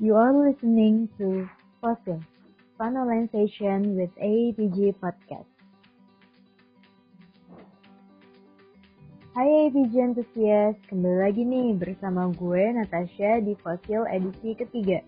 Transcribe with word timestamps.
You 0.00 0.16
are 0.16 0.32
listening 0.32 1.12
to 1.20 1.44
Fossil, 1.84 2.24
Fun 2.80 2.96
Online 2.96 3.28
with 3.92 4.08
APG 4.16 4.96
Podcast. 4.96 5.44
Hai 9.36 9.68
APG 9.68 9.92
Enthusiast, 10.00 10.80
kembali 10.88 11.20
lagi 11.20 11.44
nih 11.44 11.76
bersama 11.76 12.32
gue 12.32 12.80
Natasha 12.80 13.44
di 13.44 13.52
Fossil 13.60 14.08
edisi 14.08 14.56
ketiga. 14.56 15.04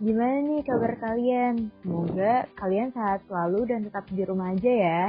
Gimana 0.00 0.40
nih 0.40 0.64
kabar 0.72 0.96
kalian? 1.04 1.68
Semoga 1.84 2.48
kalian 2.56 2.96
sehat 2.96 3.28
selalu 3.28 3.76
dan 3.76 3.84
tetap 3.84 4.08
di 4.08 4.24
rumah 4.24 4.56
aja 4.56 4.72
ya. 4.72 5.02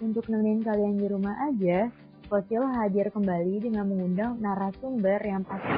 Untuk 0.00 0.32
nemenin 0.32 0.64
kalian 0.64 0.96
di 0.96 1.12
rumah 1.12 1.36
aja, 1.44 1.92
Fossil 2.32 2.64
hadir 2.64 3.12
kembali 3.12 3.68
dengan 3.68 3.84
mengundang 3.84 4.40
narasumber 4.40 5.20
yang 5.28 5.44
pasti 5.44 5.76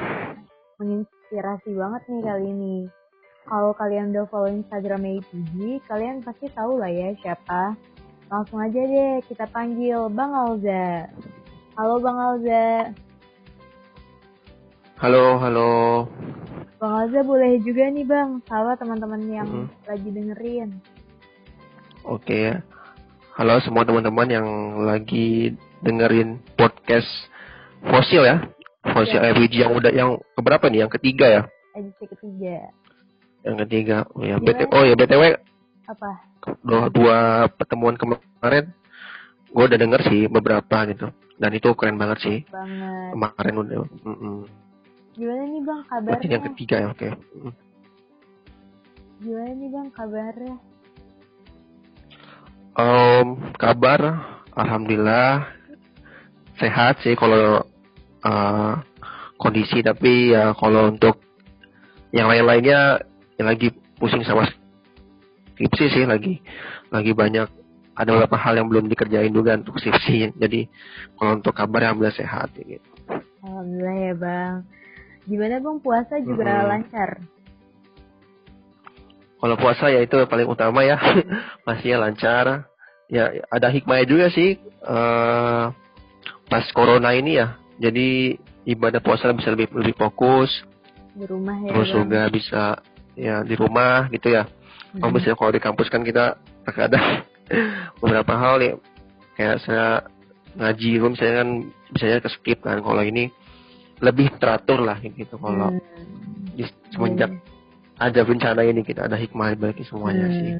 menginspirasi 0.77 1.69
banget 1.73 2.01
nih 2.09 2.21
kali 2.23 2.45
ini. 2.49 2.75
Kalau 3.43 3.75
kalian 3.75 4.15
udah 4.15 4.25
follow 4.31 4.47
Instagram 4.47 5.03
APG, 5.03 5.83
kalian 5.85 6.23
pasti 6.23 6.47
tahu 6.55 6.79
lah 6.79 6.87
ya 6.87 7.11
siapa. 7.19 7.75
Langsung 8.31 8.63
aja 8.63 8.79
deh 8.79 9.19
kita 9.27 9.45
panggil 9.51 10.07
Bang 10.09 10.31
Alza. 10.31 11.11
Halo 11.75 11.99
Bang 11.99 12.17
Alza. 12.17 12.95
Halo, 15.03 15.35
halo. 15.43 15.71
Bang 16.79 16.93
Alza 17.03 17.19
boleh 17.21 17.59
juga 17.59 17.91
nih 17.91 18.07
Bang, 18.07 18.39
sama 18.47 18.79
teman-teman 18.79 19.21
yang 19.27 19.49
Mhm. 19.49 19.67
lagi 19.85 20.09
dengerin. 20.09 20.69
Oke 22.07 22.35
ya. 22.51 22.55
Halo 23.35 23.59
semua 23.59 23.83
teman-teman 23.83 24.27
yang 24.29 24.47
lagi 24.87 25.51
dengerin 25.83 26.39
podcast 26.55 27.09
Fosil 27.83 28.23
ya. 28.23 28.39
Fosil 28.83 29.15
Ya. 29.15 29.31
RPG 29.31 29.53
yang 29.63 29.73
udah 29.73 29.91
yang 29.91 30.09
keberapa 30.35 30.67
nih? 30.67 30.83
Yang 30.83 30.91
ketiga 30.99 31.25
ya? 31.25 31.41
Edisi 31.73 32.03
ketiga. 32.05 32.69
Yang 33.41 33.55
ketiga. 33.65 33.97
Oh 34.11 34.21
ya, 34.21 34.35
Gimana? 34.37 34.45
BT, 34.45 34.61
oh 34.69 34.83
ya 34.83 34.93
BTW 34.93 35.23
Apa? 35.83 36.11
dua, 36.59 36.81
dua 36.91 37.17
pertemuan 37.49 37.95
kemarin 37.95 38.75
gue 39.47 39.63
udah 39.63 39.79
denger 39.79 40.01
sih 40.07 40.21
beberapa 40.27 40.77
gitu. 40.87 41.07
Dan 41.33 41.51
itu 41.51 41.69
keren 41.73 41.95
banget 41.95 42.19
sih. 42.21 42.37
Banget. 42.47 43.11
Kemarin 43.15 43.55
udah. 43.57 43.77
mm-mm. 44.03 44.37
Gimana 45.13 45.41
nih 45.45 45.61
Bang 45.61 45.81
kabarnya? 45.85 46.27
yang 46.27 46.43
ketiga 46.51 46.75
ya, 46.81 46.87
oke. 46.89 47.07
Mm. 47.07 47.53
Gimana 49.21 49.51
nih 49.53 49.69
Bang 49.71 49.87
kabarnya? 49.91 50.55
Em, 52.73 53.27
kabar 53.55 53.99
alhamdulillah 54.51 55.45
sehat 56.57 56.97
sih 57.05 57.13
kalau 57.13 57.61
eh, 58.23 58.73
kondisi. 59.37 59.83
Tapi 59.83 60.31
ya 60.31 60.55
kalau 60.55 60.89
untuk 60.89 61.19
yang 62.13 62.29
lain-lainnya 62.29 63.01
yang 63.35 63.47
lagi 63.49 63.73
pusing 63.97 64.21
sama 64.23 64.45
skripsi 65.53 65.85
sih 65.89 66.03
lagi 66.05 66.41
lagi 66.93 67.11
banyak 67.13 67.49
ada 67.93 68.09
beberapa 68.09 68.37
hal 68.41 68.57
yang 68.57 68.67
belum 68.69 68.89
dikerjain 68.89 69.29
juga 69.29 69.53
untuk 69.57 69.77
skripsi. 69.77 70.33
Jadi 70.37 70.65
kalau 71.17 71.37
untuk 71.37 71.53
kabar 71.53 71.89
alhamdulillah 71.89 72.17
sehat 72.17 72.49
gitu. 72.57 72.89
Alhamdulillah 73.45 73.97
ya 73.97 74.13
Bang. 74.17 74.55
Gimana 75.23 75.55
Bang? 75.61 75.77
Puasa 75.79 76.17
juga 76.19 76.63
Mhm. 76.63 76.67
lancar? 76.69 77.09
kalau 79.43 79.59
puasa 79.59 79.91
ya 79.91 79.99
itu 79.99 80.15
paling 80.23 80.47
utama 80.47 80.87
ya. 80.87 80.95
Pastinya 81.67 82.07
lancar. 82.07 82.63
Ya 83.11 83.43
ada 83.51 83.67
hikmahnya 83.67 84.07
juga 84.07 84.25
sih 84.31 84.55
eh 84.61 85.63
pas 86.47 86.65
corona 86.71 87.11
ini 87.11 87.35
ya 87.37 87.59
jadi 87.83 88.39
ibadah 88.63 89.03
puasa 89.03 89.35
bisa 89.35 89.51
lebih 89.51 89.67
lebih 89.75 89.95
fokus 89.99 90.47
Di 91.13 91.27
rumah 91.27 91.59
ya 91.59 91.69
terus 91.69 91.89
Bang? 91.91 91.97
juga 91.99 92.21
bisa 92.31 92.63
ya 93.13 93.35
di 93.43 93.53
rumah 93.53 94.07
gitu 94.09 94.31
ya 94.31 94.47
kalau 94.97 95.11
Mhm. 95.11 95.15
misalnya 95.19 95.37
kalau 95.37 95.51
di 95.51 95.61
kampus 95.61 95.87
kan 95.91 96.01
kita 96.01 96.25
terkadang 96.63 97.27
beberapa 98.01 98.33
hal 98.33 98.57
ya 98.57 98.73
kayak 99.35 99.57
saya 99.61 99.87
ngaji 100.55 100.89
itu 100.95 101.07
misalnya 101.09 101.35
kan 101.43 101.49
misalnya 101.91 102.17
ke 102.21 102.29
skip 102.31 102.59
kan 102.61 102.79
kalau 102.79 103.01
ini 103.01 103.27
lebih 103.99 104.31
teratur 104.37 104.79
lah 104.79 104.97
gitu 104.97 105.35
kalau 105.37 105.69
Hmm. 105.69 105.81
di, 106.53 106.63
semenjak 106.93 107.33
ada 107.97 108.21
bencana 108.21 108.61
ini 108.61 108.81
kita 108.81 109.05
ada 109.05 109.17
hikmah 109.17 109.57
balik 109.57 109.81
semuanya 109.85 110.29
Hmm. 110.29 110.37
sih 110.37 110.51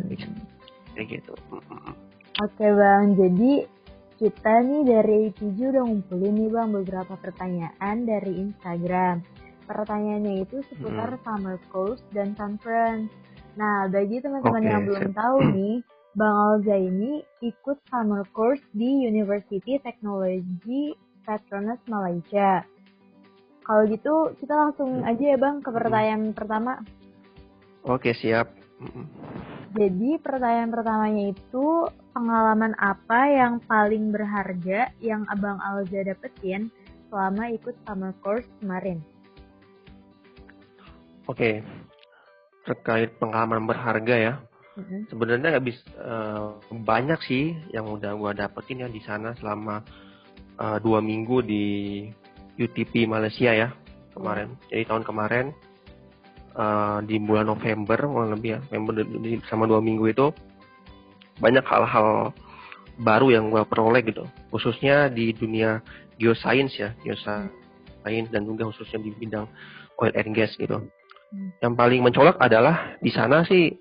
kayak 0.94 1.08
gitu 1.10 1.34
Mm-mm. 1.50 1.94
Oke 2.42 2.66
Bang, 2.66 3.14
jadi 3.14 3.70
kita 4.24 4.64
nih 4.64 4.82
dari 4.88 5.16
IPJ 5.28 5.76
udah 5.76 5.84
ngumpulin 5.84 6.32
nih 6.40 6.48
Bang 6.48 6.72
beberapa 6.72 7.20
pertanyaan 7.20 8.08
dari 8.08 8.40
Instagram. 8.40 9.20
Pertanyaannya 9.68 10.48
itu 10.48 10.64
seputar 10.72 11.20
summer 11.28 11.60
course 11.68 12.00
dan 12.16 12.32
conference. 12.40 13.12
Nah, 13.60 13.92
bagi 13.92 14.24
teman-teman 14.24 14.64
Oke, 14.64 14.72
yang 14.72 14.84
belum 14.88 15.06
siap. 15.12 15.20
tahu 15.20 15.38
nih, 15.52 15.76
Bang 16.16 16.36
Alza 16.40 16.76
ini 16.80 17.20
ikut 17.44 17.78
summer 17.92 18.24
course 18.32 18.64
di 18.72 19.04
University 19.04 19.76
Technology 19.84 20.96
Petronas 21.28 21.84
Malaysia. 21.92 22.64
Kalau 23.68 23.84
gitu, 23.92 24.32
kita 24.40 24.56
langsung 24.56 25.04
aja 25.04 25.36
ya 25.36 25.36
Bang 25.36 25.60
ke 25.60 25.68
pertanyaan 25.68 26.32
pertama. 26.32 26.80
oke 27.84 28.16
siap 28.16 28.48
Mm-mm. 28.80 29.04
Jadi 29.74 30.22
pertanyaan 30.22 30.70
pertamanya 30.70 31.24
itu 31.34 31.90
pengalaman 32.14 32.78
apa 32.78 33.26
yang 33.26 33.58
paling 33.66 34.14
berharga 34.14 34.94
yang 35.02 35.26
Abang 35.34 35.58
Alza 35.58 36.06
dapetin 36.06 36.70
selama 37.10 37.50
ikut 37.50 37.74
summer 37.86 38.14
course 38.22 38.46
kemarin? 38.62 39.02
oke 41.28 41.64
terkait 42.64 43.12
pengalaman 43.20 43.68
berharga 43.68 44.16
ya 44.16 44.34
Mm-mm. 44.80 45.06
sebenarnya 45.12 45.60
nggak 45.60 45.68
bisa 45.68 45.84
eh, 46.00 46.48
banyak 46.74 47.20
sih 47.28 47.54
yang 47.76 47.86
udah 47.92 48.16
gua 48.16 48.32
dapetin 48.34 48.84
ya 48.84 48.90
di 48.90 49.02
sana 49.04 49.36
selama 49.38 49.84
eh, 50.60 50.78
dua 50.82 51.00
minggu 51.04 51.44
di 51.44 51.66
UTP 52.58 53.06
Malaysia 53.10 53.52
ya 53.52 53.70
kemarin 54.14 54.56
jadi 54.72 54.88
tahun 54.88 55.04
kemarin 55.04 55.46
eh, 56.58 56.98
di 57.06 57.16
bulan 57.22 57.50
November 57.50 58.00
kurang 58.06 58.32
lebih 58.38 58.58
ya 58.58 58.60
November 58.72 59.04
sama 59.50 59.66
dua 59.66 59.82
minggu 59.82 60.06
itu 60.10 60.30
banyak 61.42 61.66
hal-hal 61.66 62.32
baru 63.02 63.34
yang 63.34 63.50
gua 63.50 63.66
peroleh 63.66 64.06
gitu. 64.06 64.30
Khususnya 64.54 65.10
di 65.10 65.34
dunia 65.34 65.82
geoscience 66.22 66.78
ya 66.78 66.94
geoscience 67.02 68.30
dan 68.30 68.46
juga 68.46 68.70
khususnya 68.70 69.02
di 69.02 69.10
bidang 69.18 69.50
oil 69.98 70.14
and 70.14 70.34
gas 70.34 70.54
gitu. 70.58 70.82
Hmm. 71.34 71.50
yang 71.66 71.74
paling 71.74 72.06
mencolok 72.06 72.38
adalah 72.38 72.94
di 73.02 73.10
sana 73.10 73.42
sih 73.50 73.74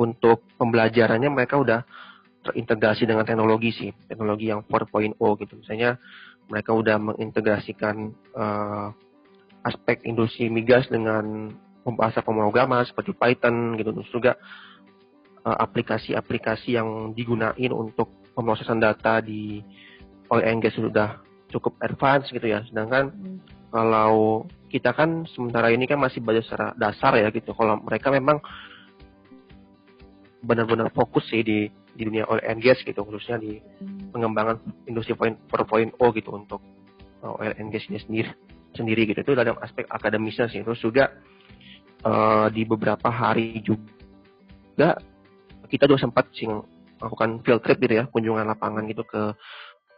untuk 0.00 0.48
pembelajarannya 0.56 1.28
mereka 1.28 1.60
udah 1.60 1.84
terintegrasi 2.40 3.04
dengan 3.04 3.28
teknologi 3.28 3.68
sih 3.68 3.90
teknologi 4.08 4.48
yang 4.48 4.64
4.0 4.64 5.12
gitu. 5.44 5.54
Misalnya 5.60 6.00
mereka 6.48 6.72
udah 6.72 6.96
mengintegrasikan 6.96 8.16
eh, 8.32 8.88
aspek 9.66 10.06
industri 10.06 10.46
migas 10.46 10.86
dengan 10.88 11.52
bahasa 11.94 12.24
pemrograman 12.24 12.82
seperti 12.82 13.14
Python 13.14 13.78
gitu 13.78 13.94
terus 13.94 14.10
juga 14.10 14.32
eh, 15.46 15.56
aplikasi-aplikasi 15.62 16.74
yang 16.74 17.14
digunain 17.14 17.70
untuk 17.70 18.10
pemrosesan 18.34 18.82
data 18.82 19.22
di 19.22 19.62
gas 20.26 20.74
sudah 20.74 21.22
cukup 21.54 21.78
advance 21.86 22.26
gitu 22.34 22.50
ya 22.50 22.66
sedangkan 22.66 23.14
Hmm. 23.14 23.38
kalau 23.70 24.42
kita 24.68 24.90
kan 24.92 25.24
sementara 25.32 25.70
ini 25.70 25.86
kan 25.86 25.96
masih 25.96 26.20
belajar 26.20 26.44
secara 26.44 26.66
dasar 26.76 27.16
ya 27.16 27.30
gitu. 27.30 27.54
Kalau 27.54 27.78
mereka 27.80 28.10
memang 28.10 28.42
benar-benar 30.44 30.92
fokus 30.92 31.26
sih 31.30 31.42
di 31.42 31.70
di 31.96 32.02
dunia 32.04 32.28
gas 32.60 32.82
gitu, 32.84 33.00
khususnya 33.00 33.40
di 33.40 33.56
pengembangan 34.12 34.60
industri 34.84 35.16
4.0 35.16 35.96
gitu 35.96 36.30
untuk 36.34 36.60
and 37.56 37.72
gas 37.72 37.88
ini 37.88 37.98
sendiri 38.04 38.30
sendiri 38.76 39.08
gitu. 39.08 39.24
Itu 39.24 39.32
dalam 39.32 39.56
aspek 39.64 39.88
akademisnya 39.88 40.52
sih. 40.52 40.60
Terus 40.60 40.82
juga 40.84 41.16
uh, 42.06 42.46
di 42.54 42.62
beberapa 42.62 43.10
hari 43.10 43.58
juga 43.66 44.94
kita 45.66 45.90
juga 45.90 46.06
sempat 46.06 46.30
sih 46.30 46.46
melakukan 47.02 47.42
field 47.42 47.60
trip 47.66 47.78
gitu 47.82 47.94
ya, 47.98 48.04
kunjungan 48.06 48.46
lapangan 48.46 48.86
gitu 48.86 49.02
ke 49.02 49.34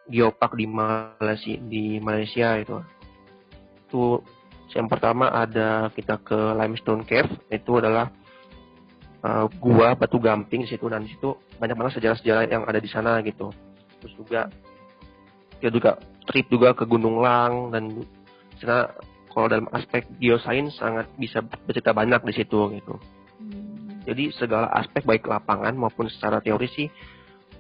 geopark 0.09 0.56
di 0.56 0.65
Malaysia 0.65 1.55
di 1.69 2.00
Malaysia 2.00 2.56
itu. 2.56 2.81
Itu 3.85 4.25
yang 4.73 4.88
pertama 4.88 5.29
ada 5.29 5.93
kita 5.93 6.21
ke 6.25 6.37
Limestone 6.56 7.05
Cave 7.05 7.29
itu 7.53 7.73
adalah 7.77 8.09
uh, 9.25 9.47
gua 9.61 9.93
batu 9.97 10.17
gamping 10.17 10.65
di 10.65 10.69
situ 10.73 10.88
dan 10.88 11.05
di 11.05 11.12
situ 11.12 11.37
banyak 11.61 11.77
banget 11.77 12.00
sejarah-sejarah 12.00 12.49
yang 12.49 12.65
ada 12.65 12.81
di 12.81 12.88
sana 12.88 13.21
gitu. 13.21 13.53
Terus 14.00 14.15
juga 14.17 14.49
kita 15.61 15.71
juga 15.75 15.91
trip 16.25 16.47
juga 16.49 16.73
ke 16.73 16.85
Gunung 16.88 17.21
Lang 17.21 17.75
dan 17.75 18.05
sana 18.61 18.88
kalau 19.38 19.46
dalam 19.46 19.70
aspek 19.70 20.02
geoscience 20.19 20.82
sangat 20.82 21.06
bisa 21.14 21.38
bercerita 21.46 21.94
banyak 21.94 22.26
di 22.26 22.35
situ 22.35 22.75
gitu. 22.75 22.99
Hmm. 23.38 24.02
Jadi 24.02 24.35
segala 24.35 24.67
aspek 24.75 25.06
baik 25.06 25.31
lapangan 25.31 25.79
maupun 25.79 26.11
secara 26.11 26.43
teori 26.43 26.67
sih 26.67 26.90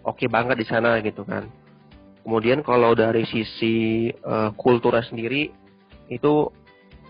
oke 0.02 0.26
banget 0.26 0.58
di 0.58 0.66
sana 0.66 0.98
gitu 0.98 1.22
kan. 1.22 1.46
Kemudian 2.26 2.66
kalau 2.66 2.98
dari 2.98 3.22
sisi 3.30 4.10
uh, 4.10 4.50
kulturnya 4.58 5.06
sendiri 5.06 5.54
itu 6.10 6.50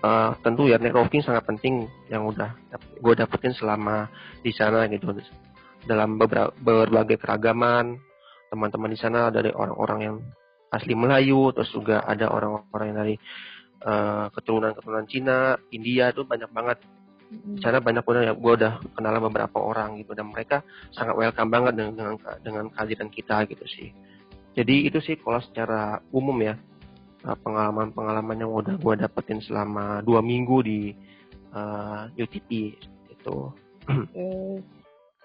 uh, 0.04 0.36
tentu 0.44 0.68
ya 0.68 0.76
networking 0.76 1.24
sangat 1.24 1.48
penting 1.48 1.88
yang 2.12 2.28
udah 2.28 2.52
gue 3.00 3.14
dapetin 3.16 3.56
selama 3.56 4.12
di 4.44 4.52
sana 4.52 4.84
gitu 4.92 5.16
dalam 5.88 6.20
beberapa 6.20 6.52
berbagai 6.60 7.16
keragaman 7.16 7.96
teman-teman 8.52 8.92
di 8.92 9.00
sana 9.00 9.32
dari 9.32 9.48
orang-orang 9.48 10.00
yang 10.04 10.16
asli 10.68 10.92
Melayu 10.92 11.56
terus 11.56 11.72
juga 11.72 12.04
ada 12.04 12.28
orang-orang 12.28 12.86
yang 12.92 12.98
dari 13.00 13.16
uh, 13.84 14.26
keturunan-keturunan 14.32 15.06
Cina 15.10 15.58
India 15.75 16.10
tuh 16.14 16.25
banyak 16.25 16.50
banget 16.50 16.78
di 17.28 17.60
sana 17.60 17.76
banyak 17.84 18.08
udah 18.08 18.22
ya 18.25 18.32
gue 18.32 18.52
udah 18.56 18.80
kenal 18.96 19.20
beberapa 19.20 19.60
orang 19.60 20.00
gitu 20.00 20.16
dan 20.16 20.32
mereka 20.32 20.64
sangat 20.96 21.12
welcome 21.12 21.52
banget 21.52 21.76
dengan 21.76 21.92
dengan, 21.92 22.16
dengan 22.40 22.64
kehadiran 22.72 23.12
kita 23.12 23.44
gitu 23.52 23.69
sih 23.69 23.92
jadi 24.56 24.88
itu 24.88 24.98
sih 25.04 25.20
kalau 25.20 25.38
secara 25.44 26.00
umum 26.08 26.34
ya 26.40 26.56
uh, 27.28 27.36
pengalaman-pengalaman 27.44 28.42
yang 28.42 28.52
udah 28.52 28.75
gue 28.75 28.94
dapetin 28.98 29.38
selama 29.44 30.02
dua 30.02 30.19
minggu 30.19 30.58
di 30.66 30.80
uh, 31.54 32.10
UTP 32.19 32.75
itu. 33.12 33.38
Okay. 33.88 34.58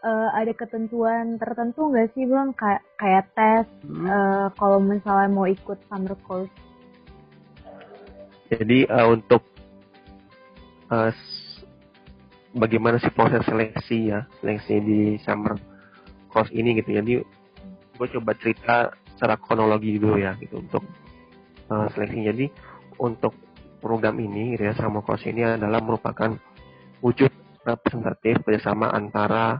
Uh, 0.03 0.29
ada 0.35 0.51
ketentuan 0.51 1.39
tertentu 1.39 1.87
nggak 1.87 2.11
sih 2.11 2.27
bang 2.27 2.51
kayak 2.59 2.83
kayak 2.99 3.23
tes 3.39 3.63
hmm. 3.87 4.03
uh, 4.03 4.47
kalau 4.59 4.83
misalnya 4.83 5.31
mau 5.31 5.47
ikut 5.47 5.79
summer 5.87 6.13
course? 6.27 6.51
Jadi 8.59 8.85
uh, 8.89 9.07
untuk 9.09 9.41
uh, 10.93 11.09
bagaimana 12.53 13.01
sih 13.01 13.09
proses 13.09 13.41
seleksi 13.49 14.13
ya 14.13 14.29
seleksi 14.39 14.75
di 14.81 14.99
summer 15.25 15.57
course 16.29 16.53
ini 16.53 16.77
gitu. 16.77 16.93
Jadi 16.93 17.13
gue 17.93 18.07
coba 18.19 18.31
cerita 18.37 18.93
secara 19.13 19.37
kronologi 19.37 19.97
dulu 19.97 20.17
ya 20.21 20.37
gitu 20.37 20.61
untuk 20.61 20.83
uh, 21.69 21.87
seleksi. 21.93 22.19
Jadi 22.29 22.45
untuk 23.01 23.33
program 23.83 24.15
ini 24.21 24.55
gitu 24.55 24.63
ya 24.69 24.73
sama 24.79 25.03
kos 25.03 25.27
ini 25.27 25.43
adalah 25.43 25.83
merupakan 25.83 26.31
wujud 27.03 27.31
representatif 27.67 28.39
kerjasama 28.47 28.91
antara 28.95 29.59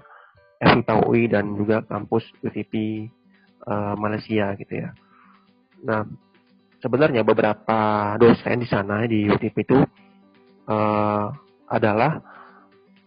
FIPA 0.63 1.39
dan 1.39 1.59
juga 1.59 1.83
kampus 1.83 2.23
UTP 2.39 3.05
uh, 3.67 3.95
Malaysia 3.99 4.55
gitu 4.55 4.73
ya. 4.79 4.95
Nah 5.83 6.07
sebenarnya 6.83 7.23
beberapa 7.23 8.13
dosen 8.19 8.59
di 8.59 8.67
sana 8.67 9.07
di 9.07 9.23
UTP 9.31 9.55
itu 9.63 9.79
uh, 10.67 11.25
adalah 11.71 12.19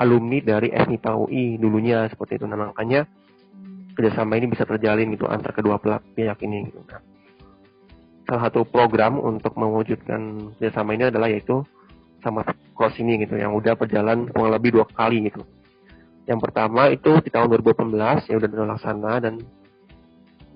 alumni 0.00 0.40
dari 0.40 0.72
FIPA 0.72 1.12
UI 1.12 1.60
dulunya 1.60 2.08
seperti 2.08 2.40
itu. 2.40 2.48
Nah 2.48 2.72
makanya 2.72 3.04
kerjasama 3.92 4.40
ini 4.40 4.48
bisa 4.48 4.64
terjalin 4.64 5.12
gitu 5.12 5.28
antar 5.28 5.52
kedua 5.52 5.76
pihak 6.16 6.40
ini. 6.40 6.72
Gitu. 6.72 6.80
Nah, 6.88 7.00
salah 8.24 8.48
satu 8.48 8.64
program 8.64 9.20
untuk 9.20 9.52
mewujudkan 9.60 10.52
kerjasama 10.56 10.96
ini 10.96 11.12
adalah 11.12 11.28
yaitu 11.28 11.60
sama 12.24 12.42
cross 12.72 12.96
ini 12.96 13.20
gitu 13.22 13.36
yang 13.36 13.52
udah 13.52 13.76
berjalan 13.76 14.26
kurang 14.32 14.56
lebih 14.56 14.80
dua 14.80 14.88
kali 14.88 15.28
gitu. 15.28 15.44
Yang 16.26 16.40
pertama 16.48 16.90
itu 16.90 17.22
di 17.22 17.30
tahun 17.30 17.54
2018 17.60 18.32
yang 18.32 18.36
udah 18.40 18.50
terlaksana 18.50 19.12
dan 19.22 19.34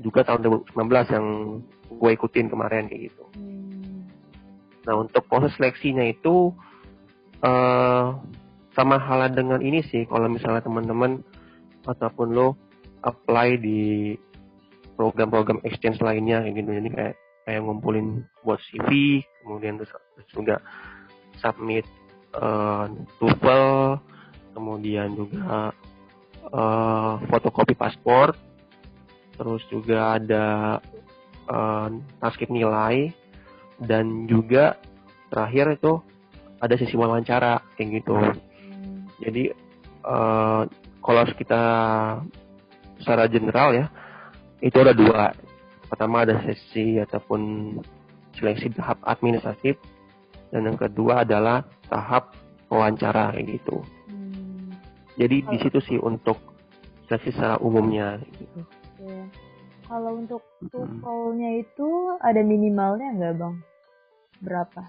juga 0.03 0.27
tahun 0.27 0.65
2019 0.75 1.15
yang 1.15 1.27
gue 1.91 2.11
ikutin 2.15 2.47
kemarin 2.49 2.87
kayak 2.87 3.11
gitu. 3.11 3.25
Nah 4.87 4.95
untuk 4.97 5.27
proses 5.27 5.53
seleksinya 5.59 6.07
itu 6.07 6.55
uh, 7.43 8.17
sama 8.73 8.97
halnya 9.03 9.43
dengan 9.43 9.61
ini 9.61 9.83
sih 9.83 10.07
kalau 10.07 10.31
misalnya 10.31 10.63
teman-teman 10.63 11.21
ataupun 11.85 12.33
lo 12.33 12.55
apply 13.03 13.59
di 13.59 14.15
program-program 14.95 15.65
exchange 15.67 15.99
lainnya 16.01 16.45
kayak 16.45 16.55
gitu. 16.61 16.71
Jadi 16.71 16.89
kayak 16.95 17.15
kayak 17.49 17.61
ngumpulin 17.67 18.23
buat 18.47 18.61
CV 18.71 19.21
kemudian 19.43 19.81
terus, 19.81 19.91
terus 20.15 20.29
juga 20.31 20.57
submit 21.41 21.89
uh, 22.37 22.87
TOEFL 23.19 23.99
kemudian 24.55 25.17
juga 25.17 25.73
uh, 26.53 27.15
fotokopi 27.27 27.75
paspor 27.75 28.37
terus 29.41 29.65
juga 29.73 30.21
ada 30.21 30.79
uh, 31.51 31.91
transkrip 32.23 32.49
nilai 32.49 33.11
dan 33.83 34.31
juga 34.31 34.79
terakhir 35.35 35.77
itu 35.77 35.99
ada 36.63 36.75
sesi 36.79 36.95
wawancara 36.95 37.61
kayak 37.75 38.01
gitu 38.01 38.15
jadi 39.21 39.53
uh, 40.07 40.65
kalau 41.03 41.23
kita 41.35 41.63
secara 43.03 43.27
general 43.27 43.75
ya 43.75 43.87
itu 44.61 44.77
ada 44.79 44.95
dua 44.95 45.33
pertama 45.91 46.23
ada 46.23 46.39
sesi 46.47 47.03
ataupun 47.03 47.75
seleksi 48.39 48.71
tahap 48.79 49.03
administratif 49.03 49.75
dan 50.55 50.67
yang 50.67 50.79
kedua 50.79 51.27
adalah 51.27 51.67
tahap 51.91 52.35
wawancara 52.71 53.35
kayak 53.35 53.59
gitu. 53.59 53.83
Jadi 55.19 55.37
di 55.43 55.57
situ 55.59 55.79
sih 55.83 55.99
untuk 55.99 56.39
seleksi 57.11 57.35
secara 57.35 57.59
umumnya 57.59 58.23
gitu. 58.39 58.63
Kalau 59.91 60.23
untuk 60.23 60.43
TOEFL-nya 60.71 61.67
itu 61.67 61.89
ada 62.23 62.41
minimalnya 62.47 63.11
nggak 63.11 63.35
bang? 63.43 63.55
Berapa? 64.39 64.83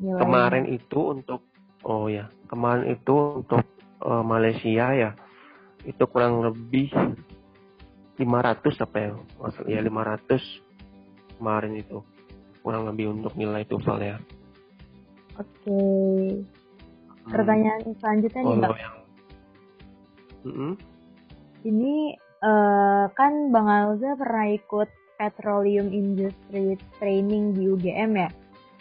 Nilainya? 0.00 0.24
Kemarin 0.24 0.64
itu 0.72 1.00
untuk 1.12 1.44
oh 1.86 2.10
ya 2.10 2.26
kemarin 2.50 2.98
itu 2.98 3.44
untuk 3.44 3.62
uh, 4.02 4.24
Malaysia 4.26 4.90
ya 4.90 5.10
itu 5.86 6.02
kurang 6.10 6.42
lebih 6.42 6.90
500 8.18 8.82
apa 8.82 8.96
ya 8.98 9.10
ya 9.70 9.80
500 9.84 11.38
kemarin 11.38 11.72
itu 11.78 12.02
kurang 12.66 12.90
lebih 12.90 13.14
untuk 13.14 13.38
nilai 13.38 13.62
TOEFL 13.70 13.98
ya 14.02 14.16
oke 15.38 15.46
okay. 15.62 16.42
Pertanyaan 17.26 17.82
hmm. 17.82 17.98
selanjutnya 17.98 18.40
nih 18.42 18.56
Bang 18.58 18.78
yang... 18.78 18.96
hmm 20.46 20.74
ini 21.66 22.14
uh, 22.42 23.06
kan 23.14 23.52
Bang 23.54 23.68
Alza 23.68 24.16
pernah 24.18 24.48
ikut 24.52 24.88
Petroleum 25.16 25.88
Industry 25.92 26.76
Training 27.00 27.56
di 27.56 27.72
UGM 27.72 28.12
ya 28.16 28.30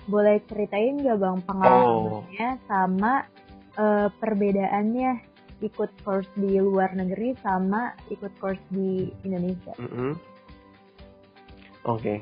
boleh 0.05 0.37
ceritain 0.45 1.01
gak 1.01 1.17
Bang 1.17 1.41
pengalamannya 1.49 2.49
oh. 2.55 2.61
sama 2.69 3.13
uh, 3.77 4.07
perbedaannya 4.21 5.17
ikut 5.63 5.89
course 6.03 6.29
di 6.37 6.59
luar 6.61 6.93
negeri 6.93 7.33
sama 7.41 7.95
ikut 8.11 8.29
course 8.37 8.61
di 8.69 9.09
Indonesia. 9.23 9.73
Mm 9.79 9.89
-hmm. 9.89 10.11
Oke. 11.85 12.01
Okay. 12.01 12.19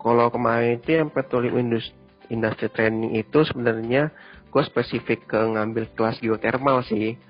Kalau 0.00 0.32
kemarin 0.32 0.80
itu 0.80 0.96
yang 0.96 1.12
petroleum 1.12 1.60
industri, 1.60 1.92
industry 2.32 2.72
training 2.72 3.20
itu 3.20 3.44
sebenarnya 3.44 4.08
gue 4.48 4.62
spesifik 4.64 5.28
ke 5.28 5.36
ngambil 5.36 5.84
kelas 5.92 6.16
geothermal 6.24 6.80
sih, 6.88 7.20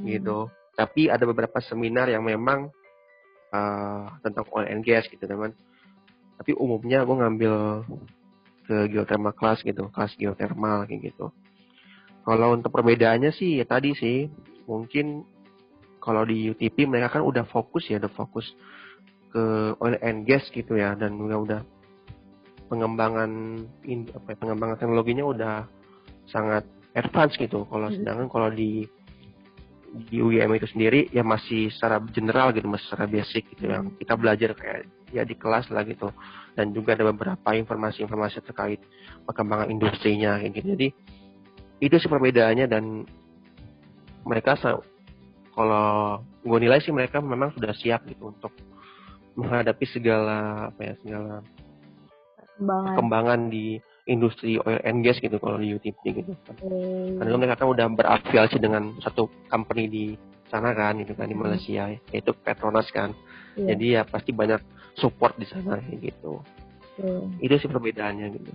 hmm. 0.00 0.08
gitu. 0.08 0.48
Tapi 0.74 1.06
ada 1.10 1.22
beberapa 1.22 1.62
seminar 1.62 2.10
yang 2.10 2.26
memang 2.26 2.70
uh, 3.54 4.06
tentang 4.26 4.46
oil 4.50 4.66
and 4.66 4.82
gas 4.82 5.06
gitu 5.06 5.22
teman. 5.24 5.54
Tapi 6.34 6.50
umumnya 6.58 7.06
gue 7.06 7.16
ngambil 7.16 7.54
ke 8.64 8.76
geothermal 8.90 9.36
kelas 9.36 9.62
gitu, 9.62 9.86
kelas 9.94 10.12
geothermal 10.18 10.88
kayak 10.88 11.14
gitu. 11.14 11.30
Kalau 12.24 12.56
untuk 12.56 12.72
perbedaannya 12.72 13.30
sih 13.36 13.60
ya 13.60 13.68
tadi 13.68 13.92
sih 13.94 14.26
mungkin 14.64 15.28
kalau 16.00 16.24
di 16.24 16.52
UTP 16.52 16.84
mereka 16.84 17.20
kan 17.20 17.22
udah 17.24 17.48
fokus 17.48 17.88
ya, 17.88 17.96
udah 17.96 18.12
fokus 18.12 18.44
ke 19.32 19.72
oil 19.80 19.96
and 20.04 20.28
gas 20.28 20.44
gitu 20.52 20.76
ya, 20.76 20.92
dan 20.92 21.16
juga 21.16 21.36
udah 21.40 21.60
pengembangan 22.68 23.60
in, 23.88 24.08
apa 24.12 24.32
ya, 24.32 24.36
pengembangan 24.36 24.76
teknologinya 24.76 25.24
udah 25.24 25.54
sangat 26.28 26.64
advance 26.92 27.36
gitu. 27.40 27.64
Kalau 27.68 27.88
hmm. 27.88 27.96
sedangkan 28.00 28.28
kalau 28.28 28.48
di 28.52 28.84
di 30.10 30.18
UGM 30.18 30.50
itu 30.58 30.66
sendiri 30.66 31.06
ya 31.14 31.22
masih 31.22 31.70
secara 31.70 32.02
general 32.10 32.50
gitu, 32.50 32.66
masih 32.66 32.86
secara 32.90 33.06
basic 33.06 33.46
gitu 33.54 33.70
yang 33.70 33.94
kita 33.94 34.14
belajar 34.18 34.50
kayak 34.58 34.90
ya 35.14 35.22
di 35.22 35.38
kelas 35.38 35.70
lah 35.70 35.86
gitu. 35.86 36.10
Dan 36.58 36.74
juga 36.74 36.98
ada 36.98 37.06
beberapa 37.10 37.54
informasi-informasi 37.54 38.42
terkait 38.42 38.82
perkembangan 39.22 39.70
industrinya 39.70 40.38
kayak 40.42 40.52
gitu. 40.58 40.66
Jadi 40.74 40.88
itu 41.82 41.94
sih 41.98 42.10
perbedaannya 42.10 42.66
dan 42.66 43.06
mereka 44.26 44.58
kalau 45.54 46.18
gue 46.42 46.58
nilai 46.58 46.82
sih 46.82 46.90
mereka 46.90 47.22
memang 47.22 47.54
sudah 47.54 47.70
siap 47.78 48.02
gitu 48.10 48.34
untuk 48.34 48.50
menghadapi 49.34 49.86
segala 49.90 50.70
apa 50.70 50.80
ya 50.82 50.94
segala 51.02 51.34
perkembangan, 52.54 52.86
perkembangan 52.86 53.40
di 53.50 53.66
industri 54.04 54.60
oil 54.60 54.80
and 54.84 55.00
gas 55.00 55.16
gitu 55.20 55.36
kalau 55.40 55.56
di 55.56 55.72
UTP 55.72 56.00
gitu 56.04 56.32
hmm. 56.32 57.20
karena 57.20 57.36
mereka 57.40 57.64
kan 57.64 57.68
udah 57.72 57.86
berafiliasi 57.88 58.60
dengan 58.60 58.92
satu 59.00 59.32
company 59.48 59.88
di 59.88 60.04
sana 60.52 60.76
kan 60.76 61.00
gitu 61.00 61.16
kan 61.16 61.28
di 61.28 61.36
hmm. 61.36 61.44
Malaysia 61.44 61.88
yaitu 62.12 62.30
Petronas 62.44 62.88
kan 62.92 63.16
yeah. 63.56 63.72
jadi 63.72 63.84
ya 63.84 64.02
pasti 64.04 64.30
banyak 64.36 64.60
support 65.00 65.34
di 65.40 65.48
sana 65.48 65.80
gitu 65.88 66.44
hmm. 67.00 67.40
itu 67.40 67.54
sih 67.56 67.68
perbedaannya 67.70 68.26
gitu 68.36 68.52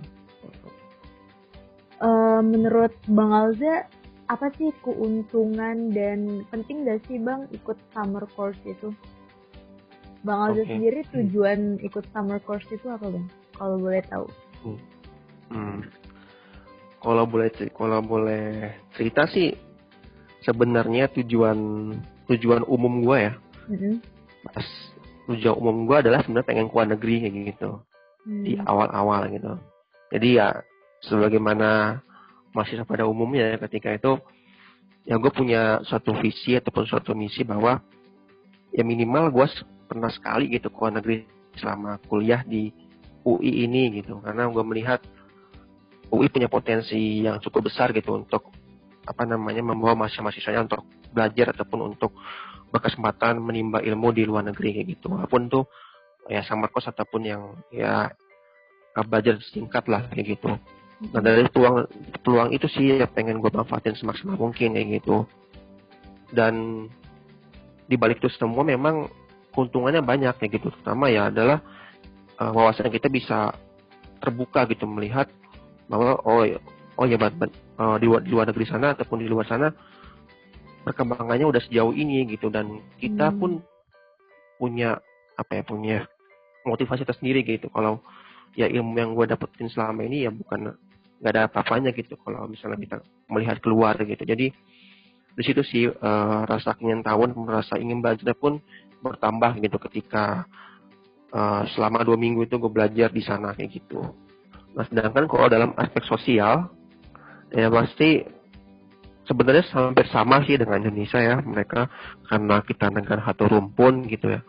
uh, 2.00 2.40
menurut 2.40 2.94
Bang 3.10 3.34
Alza 3.34 3.90
apa 4.30 4.46
sih 4.54 4.70
keuntungan 4.86 5.90
dan 5.90 6.46
penting 6.54 6.86
gak 6.86 7.02
sih 7.10 7.18
bang 7.18 7.50
ikut 7.50 7.74
summer 7.90 8.22
course 8.38 8.58
itu? 8.62 8.94
Bang 10.22 10.38
Aldo 10.38 10.62
okay. 10.62 10.70
sendiri 10.70 11.00
tujuan 11.10 11.82
ikut 11.82 12.06
summer 12.14 12.38
course 12.38 12.66
itu 12.70 12.86
apa 12.86 13.10
bang? 13.10 13.26
Kalau 13.58 13.76
boleh 13.82 14.02
tahu. 14.06 14.26
Hmm. 14.62 14.78
Hmm. 15.50 15.78
kalau 17.02 17.24
boleh 17.26 17.50
kalau 17.74 18.00
boleh 18.00 18.74
cerita 18.94 19.26
sih 19.28 19.52
sebenarnya 20.44 21.12
tujuan 21.12 21.58
tujuan 22.30 22.62
umum 22.64 23.04
gue 23.04 23.18
ya 23.28 23.32
mm-hmm. 23.68 23.94
pas 24.48 24.66
tujuan 25.28 25.56
umum 25.56 25.84
gue 25.84 25.96
adalah 26.00 26.24
sebenarnya 26.24 26.48
pengen 26.48 26.68
keluar 26.72 26.88
negeri 26.88 27.14
kayak 27.26 27.34
gitu 27.54 27.70
mm. 28.24 28.42
di 28.46 28.52
awal-awal 28.56 29.28
gitu 29.28 29.52
jadi 30.10 30.28
ya 30.32 30.48
sebagaimana 31.04 32.00
mahasiswa 32.50 32.84
pada 32.88 33.06
umumnya 33.06 33.54
ya, 33.54 33.56
ketika 33.68 33.94
itu 33.94 34.12
ya 35.06 35.16
gue 35.16 35.32
punya 35.32 35.80
suatu 35.86 36.16
visi 36.18 36.56
ataupun 36.56 36.84
suatu 36.88 37.12
misi 37.16 37.44
bahwa 37.44 37.80
ya 38.72 38.82
minimal 38.84 39.32
gue 39.32 39.46
pernah 39.88 40.10
sekali 40.12 40.50
gitu 40.50 40.70
ke 40.70 40.78
luar 40.78 40.94
negeri 40.98 41.26
selama 41.58 41.98
kuliah 42.06 42.46
di 42.46 42.70
UI 43.26 43.66
ini 43.68 44.00
gitu 44.00 44.22
karena 44.22 44.48
gue 44.48 44.64
melihat 44.64 45.00
UI 46.10 46.28
punya 46.28 46.50
potensi 46.50 47.22
yang 47.22 47.38
cukup 47.38 47.70
besar 47.70 47.94
gitu 47.94 48.18
untuk 48.18 48.50
apa 49.06 49.22
namanya 49.24 49.62
membawa 49.64 50.06
mahasiswa-mahasiswanya 50.06 50.66
untuk 50.66 50.82
belajar 51.10 51.54
ataupun 51.56 51.94
untuk 51.94 52.14
berkesempatan 52.70 53.42
menimba 53.42 53.82
ilmu 53.82 54.14
di 54.14 54.22
luar 54.26 54.46
negeri 54.46 54.76
kayak 54.76 54.88
gitu. 54.98 55.10
Walaupun 55.10 55.50
tuh 55.50 55.64
ya 56.30 56.46
sama 56.46 56.70
kos 56.70 56.86
ataupun 56.86 57.22
yang 57.26 57.42
ya 57.74 58.10
belajar 59.06 59.38
singkat 59.50 59.86
lah 59.90 60.06
kayak 60.10 60.38
gitu. 60.38 60.54
Nah 61.10 61.20
dari 61.24 61.48
peluang 61.48 61.88
peluang 62.20 62.50
itu 62.52 62.68
sih 62.68 63.00
ya 63.00 63.08
pengen 63.08 63.40
gue 63.40 63.50
manfaatin 63.50 63.96
semaksimal 63.96 64.36
mungkin 64.38 64.76
kayak 64.76 65.02
gitu. 65.02 65.24
Dan 66.30 66.86
di 67.90 67.98
balik 67.98 68.22
itu 68.22 68.30
semua 68.38 68.62
memang 68.62 69.10
keuntungannya 69.50 70.04
banyak 70.04 70.34
kayak 70.38 70.60
gitu. 70.60 70.70
Terutama 70.70 71.10
ya 71.10 71.32
adalah 71.32 71.58
uh, 72.38 72.52
wawasan 72.54 72.92
kita 72.92 73.10
bisa 73.10 73.56
terbuka 74.20 74.68
gitu 74.68 74.84
melihat 74.84 75.26
bahwa 75.90 76.22
oh 76.22 76.46
ya, 76.46 76.62
oh 76.94 77.06
ya 77.10 77.18
bat, 77.18 77.34
bat, 77.34 77.50
uh, 77.82 77.98
di, 77.98 78.06
di 78.06 78.30
luar 78.30 78.46
negeri 78.46 78.66
sana 78.70 78.94
ataupun 78.94 79.18
di 79.18 79.26
luar 79.26 79.44
sana 79.50 79.74
perkembangannya 80.86 81.50
udah 81.50 81.62
sejauh 81.66 81.90
ini 81.90 82.30
gitu. 82.30 82.46
Dan 82.46 82.78
kita 83.02 83.34
hmm. 83.34 83.38
pun 83.42 83.50
punya 84.62 85.02
apa 85.34 85.58
ya 85.58 85.62
punya 85.66 85.98
motivasi 86.62 87.02
tersendiri 87.02 87.42
gitu. 87.42 87.66
Kalau 87.74 87.98
ya 88.54 88.70
ilmu 88.70 88.94
yang 88.94 89.10
gue 89.18 89.26
dapetin 89.26 89.66
selama 89.66 90.06
ini 90.06 90.24
ya 90.24 90.30
bukan 90.30 90.78
nggak 91.18 91.32
ada 91.34 91.42
apa-apanya 91.50 91.90
gitu. 91.90 92.14
Kalau 92.22 92.46
misalnya 92.46 92.78
kita 92.78 92.96
melihat 93.26 93.58
keluar 93.58 93.98
gitu. 93.98 94.22
Jadi 94.22 94.54
di 95.34 95.42
situ 95.42 95.62
sih 95.66 95.84
uh, 95.90 96.42
rasa 96.46 96.78
tahun 96.78 97.28
merasa 97.34 97.78
ingin 97.82 97.98
belajar 97.98 98.34
pun 98.38 98.62
bertambah 99.00 99.58
gitu 99.58 99.80
ketika 99.90 100.44
uh, 101.32 101.64
selama 101.74 102.04
dua 102.04 102.18
minggu 102.20 102.44
itu 102.44 102.60
gue 102.60 102.70
belajar 102.70 103.08
di 103.08 103.22
sana 103.24 103.56
kayak 103.56 103.80
gitu 103.80 104.04
Nah, 104.74 104.84
sedangkan 104.86 105.26
kalau 105.26 105.46
dalam 105.50 105.70
aspek 105.74 106.06
sosial, 106.06 106.70
ya 107.50 107.66
pasti 107.70 108.22
sebenarnya 109.26 109.66
hampir 109.74 110.06
sama 110.10 110.42
sih 110.46 110.58
dengan 110.58 110.82
Indonesia 110.82 111.18
ya. 111.18 111.42
Mereka 111.42 111.80
karena 112.30 112.56
kita 112.62 112.86
negara 112.90 113.20
satu 113.26 113.50
rumpun 113.50 114.06
gitu 114.06 114.30
ya. 114.30 114.40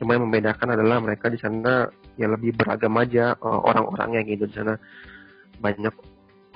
Cuma 0.00 0.16
yang 0.16 0.26
membedakan 0.26 0.74
adalah 0.74 0.96
mereka 0.98 1.28
di 1.28 1.36
sana 1.36 1.86
ya 2.16 2.26
lebih 2.26 2.56
beragam 2.56 2.96
aja 2.96 3.36
uh, 3.36 3.60
orang-orangnya 3.64 4.24
gitu 4.24 4.48
di 4.48 4.54
sana 4.56 4.74
banyak 5.60 5.92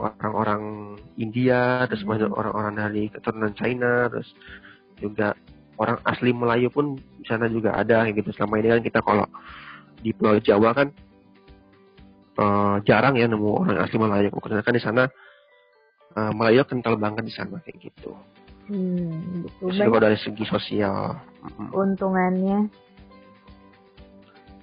orang-orang 0.01 0.97
India, 1.21 1.87
terus 1.87 2.03
banyak 2.03 2.31
hmm. 2.31 2.39
orang-orang 2.41 2.75
dari 2.75 3.03
keturunan 3.13 3.53
China, 3.55 4.11
terus 4.11 4.29
juga 4.99 5.37
orang 5.79 5.99
asli 6.07 6.31
Melayu 6.31 6.71
pun 6.71 6.99
di 6.99 7.27
sana 7.27 7.47
juga 7.47 7.75
ada 7.77 8.07
gitu. 8.11 8.31
Selama 8.35 8.59
ini 8.59 8.69
kan 8.75 8.83
kita 8.83 9.01
kalau 9.05 9.27
di 10.03 10.11
Pulau 10.17 10.39
Jawa 10.43 10.75
kan 10.75 10.89
uh, 12.39 12.77
jarang 12.87 13.15
ya 13.19 13.27
nemu 13.27 13.65
orang 13.65 13.83
asli. 13.83 13.97
Karena 13.99 14.63
kan 14.65 14.75
di 14.75 14.83
sana 14.83 15.03
uh, 16.17 16.33
Malaya 16.35 16.63
kental 16.67 16.99
banget 16.99 17.27
di 17.27 17.35
sana 17.35 17.59
kayak 17.63 17.91
gitu. 17.91 18.15
Hmm, 18.65 19.45
betul. 19.61 20.01
dari 20.01 20.17
segi 20.17 20.45
sosial. 20.49 21.21
Untungannya? 21.77 22.73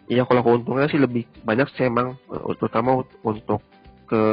Iya 0.09 0.25
kalau 0.25 0.41
keuntungannya 0.41 0.89
sih 0.91 0.99
lebih 0.99 1.23
banyak 1.45 1.69
sih 1.77 1.87
emang 1.87 2.17
eh, 2.33 2.53
terutama 2.59 3.05
untuk 3.23 3.61
ke 4.09 4.23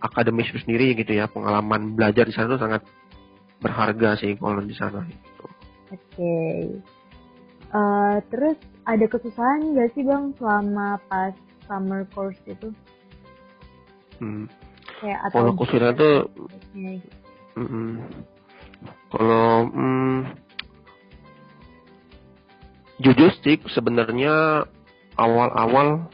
akademis 0.00 0.48
itu 0.54 0.64
sendiri 0.64 0.94
gitu 0.96 1.12
ya 1.12 1.26
pengalaman 1.28 1.92
belajar 1.92 2.24
di 2.24 2.32
sana 2.32 2.54
tuh 2.54 2.62
sangat 2.62 2.82
berharga 3.58 4.16
sih 4.16 4.38
kalau 4.38 4.62
di 4.62 4.72
sana 4.78 5.02
gitu. 5.10 5.46
Oke. 5.90 5.98
Okay. 6.14 6.58
Uh, 7.68 8.16
terus 8.32 8.56
ada 8.88 9.04
kesusahan 9.04 9.76
nggak 9.76 9.92
sih 9.92 10.06
bang 10.06 10.32
selama 10.40 10.96
pas 11.10 11.36
summer 11.68 12.08
course 12.10 12.40
itu? 12.48 12.72
Hmm. 14.18 14.50
Kayak 14.98 15.30
atau 15.30 15.36
kalau 15.38 15.52
kesulitan 15.54 15.94
tuh, 15.94 16.16
gitu. 16.74 17.08
mm, 17.54 17.92
kalau 19.14 19.70
mm, 19.70 20.18
jujur 22.98 23.30
sih 23.46 23.62
sebenarnya 23.70 24.66
awal-awal 25.14 26.10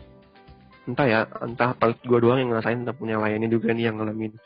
entah 0.84 1.06
ya 1.08 1.20
entah 1.40 1.72
paling 1.80 1.96
gue 2.04 2.18
doang 2.20 2.44
yang 2.44 2.52
ngerasain 2.52 2.84
entah 2.84 2.92
punya 2.92 3.16
layannya 3.16 3.48
juga 3.48 3.72
nih 3.72 3.88
yang 3.88 3.96
ngalamin 3.96 4.36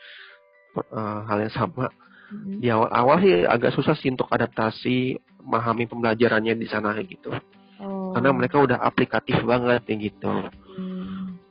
uh, 0.79 1.27
hal 1.27 1.43
yang 1.43 1.51
sama 1.51 1.91
mm-hmm. 2.31 2.63
di 2.63 2.67
awal-awal 2.71 3.19
sih 3.19 3.43
agak 3.43 3.75
susah 3.75 3.95
sih 3.99 4.07
untuk 4.07 4.31
adaptasi 4.31 5.19
memahami 5.43 5.83
pembelajarannya 5.91 6.55
di 6.55 6.67
sana 6.71 6.95
gitu 7.03 7.35
oh. 7.83 8.15
karena 8.15 8.31
mereka 8.31 8.63
udah 8.63 8.79
aplikatif 8.79 9.35
banget 9.43 9.83
kayak 9.83 9.99
gitu 10.15 10.31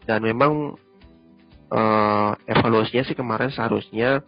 dan 0.08 0.24
memang 0.24 0.72
uh, 1.68 2.32
evaluasinya 2.48 3.04
sih 3.04 3.12
kemarin 3.12 3.52
seharusnya 3.52 4.24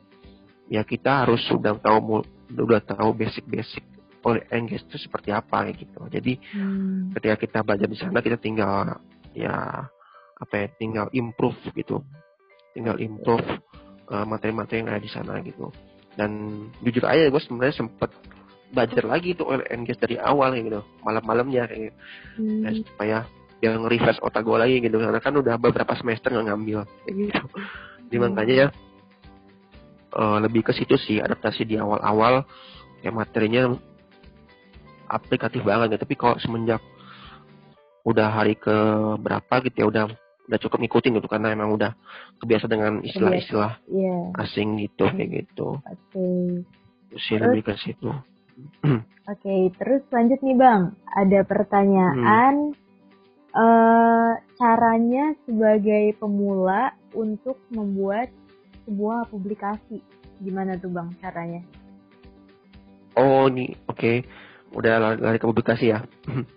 ya 0.69 0.85
kita 0.85 1.25
harus 1.25 1.41
sudah 1.49 1.73
tahu 1.81 2.21
sudah 2.53 2.85
tahu 2.85 3.17
basic-basic 3.17 3.81
oleh 4.21 4.45
engage 4.53 4.85
itu 4.85 5.01
seperti 5.01 5.33
apa 5.33 5.65
kayak 5.65 5.81
gitu. 5.81 6.01
Jadi 6.13 6.33
hmm. 6.53 7.17
ketika 7.17 7.37
kita 7.41 7.59
belajar 7.65 7.89
di 7.89 7.97
sana 7.97 8.21
kita 8.21 8.37
tinggal 8.37 9.01
ya 9.33 9.89
apa 10.37 10.55
ya 10.61 10.67
tinggal 10.77 11.09
improve 11.17 11.57
gitu, 11.73 12.05
tinggal 12.77 13.01
improve 13.01 13.45
uh, 14.13 14.29
materi-materi 14.29 14.85
yang 14.85 14.93
ada 14.93 15.01
di 15.01 15.09
sana 15.09 15.41
gitu. 15.41 15.73
Dan 16.13 16.31
jujur 16.85 17.09
aja 17.09 17.33
gue 17.33 17.41
sebenarnya 17.41 17.81
sempat 17.81 18.13
belajar 18.71 19.03
lagi 19.09 19.33
tuh 19.33 19.49
oleh 19.49 19.65
engage 19.73 19.99
dari 19.99 20.21
awal 20.21 20.53
gitu, 20.53 20.85
malam-malamnya 21.01 21.65
kayak 21.65 21.81
gitu. 21.89 21.97
Hmm. 22.37 22.61
Ya, 22.61 22.71
supaya 22.85 23.17
yang 23.61 23.85
refresh 23.85 24.21
otak 24.25 24.43
gue 24.45 24.57
lagi 24.57 24.77
gitu 24.81 24.97
karena 24.97 25.21
kan 25.21 25.37
udah 25.37 25.61
beberapa 25.61 25.93
semester 25.97 26.33
nggak 26.33 26.47
ngambil 26.49 26.79
kayak 27.05 27.15
gitu 27.17 27.45
jadi 28.09 28.17
hmm. 28.17 28.25
makanya 28.33 28.55
ya 28.57 28.69
uh, 30.17 30.39
lebih 30.41 30.65
ke 30.65 30.73
situ 30.73 30.97
sih 30.97 31.21
adaptasi 31.21 31.69
di 31.69 31.77
awal-awal 31.77 32.49
ya 33.05 33.13
materinya 33.13 33.77
aplikatif 35.13 35.61
banget 35.61 35.97
ya 35.97 35.99
tapi 36.01 36.17
kalau 36.17 36.41
semenjak 36.41 36.81
udah 38.05 38.33
hari 38.33 38.57
ke 38.57 38.73
berapa 39.21 39.55
gitu 39.69 39.77
ya 39.77 39.87
udah 39.93 40.05
udah 40.51 40.59
cukup 40.59 40.83
ngikutin 40.83 41.21
gitu 41.21 41.29
karena 41.31 41.55
emang 41.55 41.77
udah 41.77 41.95
kebiasa 42.43 42.67
dengan 42.67 43.05
istilah-istilah 43.07 43.79
yeah. 43.87 44.43
asing 44.43 44.83
gitu 44.83 45.07
kayak 45.07 45.47
gitu. 45.47 45.79
Oke. 45.79 46.11
Okay. 46.11 47.21
Sih 47.23 47.39
lebih 47.39 47.71
ke 47.71 47.79
situ. 47.79 48.11
Oke, 48.83 49.47
okay, 49.47 49.63
terus 49.79 50.03
lanjut 50.11 50.43
nih 50.43 50.57
Bang. 50.59 50.99
Ada 51.07 51.47
pertanyaan 51.47 52.75
hmm 52.75 52.89
uh, 53.55 54.33
caranya 54.59 55.35
sebagai 55.47 56.17
pemula 56.19 56.95
untuk 57.15 57.59
membuat 57.71 58.31
sebuah 58.87 59.31
publikasi 59.31 60.03
gimana 60.41 60.79
tuh 60.79 60.91
bang 60.91 61.09
caranya? 61.21 61.63
Oh 63.19 63.51
nih 63.51 63.75
oke 63.91 63.99
okay. 63.99 64.17
udah 64.73 64.99
lari, 64.99 65.19
lari 65.19 65.39
ke 65.39 65.47
publikasi 65.47 65.93
ya? 65.93 66.01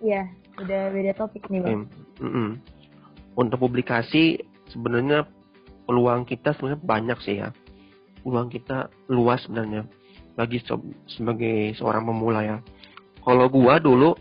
Iya 0.02 0.30
udah 0.62 0.82
beda 0.94 1.12
topik 1.18 1.50
nih 1.50 1.62
bang. 1.62 1.90
Mm 2.22 2.30
-mm. 2.30 2.50
Untuk 3.34 3.58
publikasi 3.58 4.38
sebenarnya 4.70 5.26
peluang 5.90 6.24
kita 6.30 6.54
sebenarnya 6.56 6.82
banyak 6.86 7.20
sih 7.26 7.42
ya 7.42 7.50
peluang 8.24 8.48
kita 8.48 8.88
luas 9.12 9.44
sebenarnya 9.44 9.84
bagi 10.34 10.64
sebagai 11.06 11.78
seorang 11.78 12.08
pemula 12.08 12.42
ya. 12.42 12.58
Kalau 13.22 13.46
gua 13.52 13.78
dulu 13.78 14.16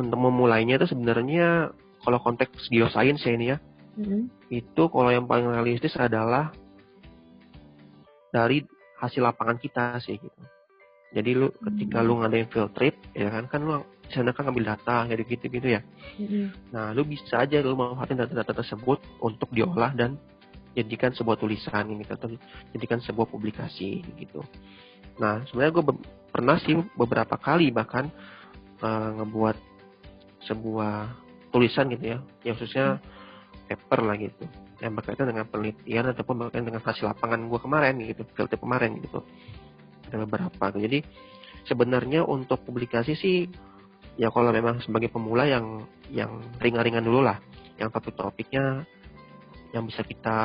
untuk 0.00 0.18
memulainya 0.18 0.80
itu 0.80 0.88
sebenarnya 0.88 1.70
kalau 2.00 2.18
konteks 2.24 2.72
geoscience 2.72 3.22
ya 3.24 3.32
ini 3.36 3.46
ya 3.52 3.58
mm-hmm. 4.00 4.22
itu 4.50 4.82
kalau 4.88 5.10
yang 5.12 5.28
paling 5.28 5.48
realistis 5.48 5.94
adalah 6.00 6.52
dari 8.32 8.64
hasil 9.00 9.20
lapangan 9.20 9.60
kita 9.60 10.00
sih 10.00 10.16
gitu 10.16 10.42
jadi 11.10 11.30
lu 11.36 11.52
ketika 11.52 12.00
mm-hmm. 12.00 12.08
lu 12.08 12.20
ngadain 12.24 12.48
field 12.48 12.72
trip 12.72 12.94
ya 13.12 13.28
kan 13.28 13.44
kan 13.50 13.60
lu 13.62 13.84
di 14.10 14.12
sana 14.16 14.34
kan 14.34 14.48
ngambil 14.48 14.74
data 14.74 15.06
gitu 15.10 15.22
gitu 15.28 15.44
gitu 15.52 15.68
ya 15.78 15.80
mm-hmm. 16.18 16.44
nah 16.72 16.96
lu 16.96 17.04
bisa 17.04 17.44
aja 17.44 17.60
lu 17.60 17.76
manfaatin 17.76 18.18
data-data 18.18 18.64
tersebut 18.64 18.98
untuk 19.20 19.52
diolah 19.52 19.92
dan 19.92 20.16
jadikan 20.74 21.10
sebuah 21.10 21.36
tulisan 21.36 21.90
ini 21.90 22.06
atau 22.06 22.30
jadikan 22.72 23.02
sebuah 23.02 23.26
publikasi 23.26 24.02
gitu 24.16 24.40
nah 25.18 25.42
sebenarnya 25.50 25.72
gue 25.76 25.84
pernah 26.30 26.56
sih 26.62 26.78
beberapa 26.94 27.34
kali 27.36 27.74
bahkan 27.74 28.08
uh, 28.80 29.10
ngebuat 29.20 29.69
sebuah 30.48 31.10
tulisan 31.50 31.90
gitu 31.92 32.16
ya, 32.16 32.18
yang 32.46 32.54
khususnya 32.56 33.02
paper 33.70 34.00
lah 34.02 34.18
gitu. 34.18 34.44
yang 34.80 34.96
berkaitan 34.96 35.28
dengan 35.28 35.44
penelitian 35.44 36.08
ataupun 36.16 36.34
berkaitan 36.40 36.72
dengan 36.72 36.80
hasil 36.80 37.04
lapangan 37.04 37.52
gue 37.52 37.60
kemarin 37.60 38.00
gitu 38.00 38.24
field 38.32 38.48
kemarin 38.48 38.96
gitu 39.04 39.20
ada 40.08 40.24
beberapa 40.24 40.72
jadi 40.72 41.04
sebenarnya 41.68 42.24
untuk 42.24 42.64
publikasi 42.64 43.12
sih 43.12 43.44
ya 44.16 44.32
kalau 44.32 44.50
memang 44.50 44.80
sebagai 44.80 45.12
pemula 45.12 45.44
yang 45.44 45.84
yang 46.08 46.40
ringan-ringan 46.58 47.04
dulu 47.04 47.22
lah 47.22 47.38
yang 47.76 47.92
topik-topiknya 47.92 48.88
yang 49.70 49.86
bisa 49.86 50.02
kita 50.02 50.38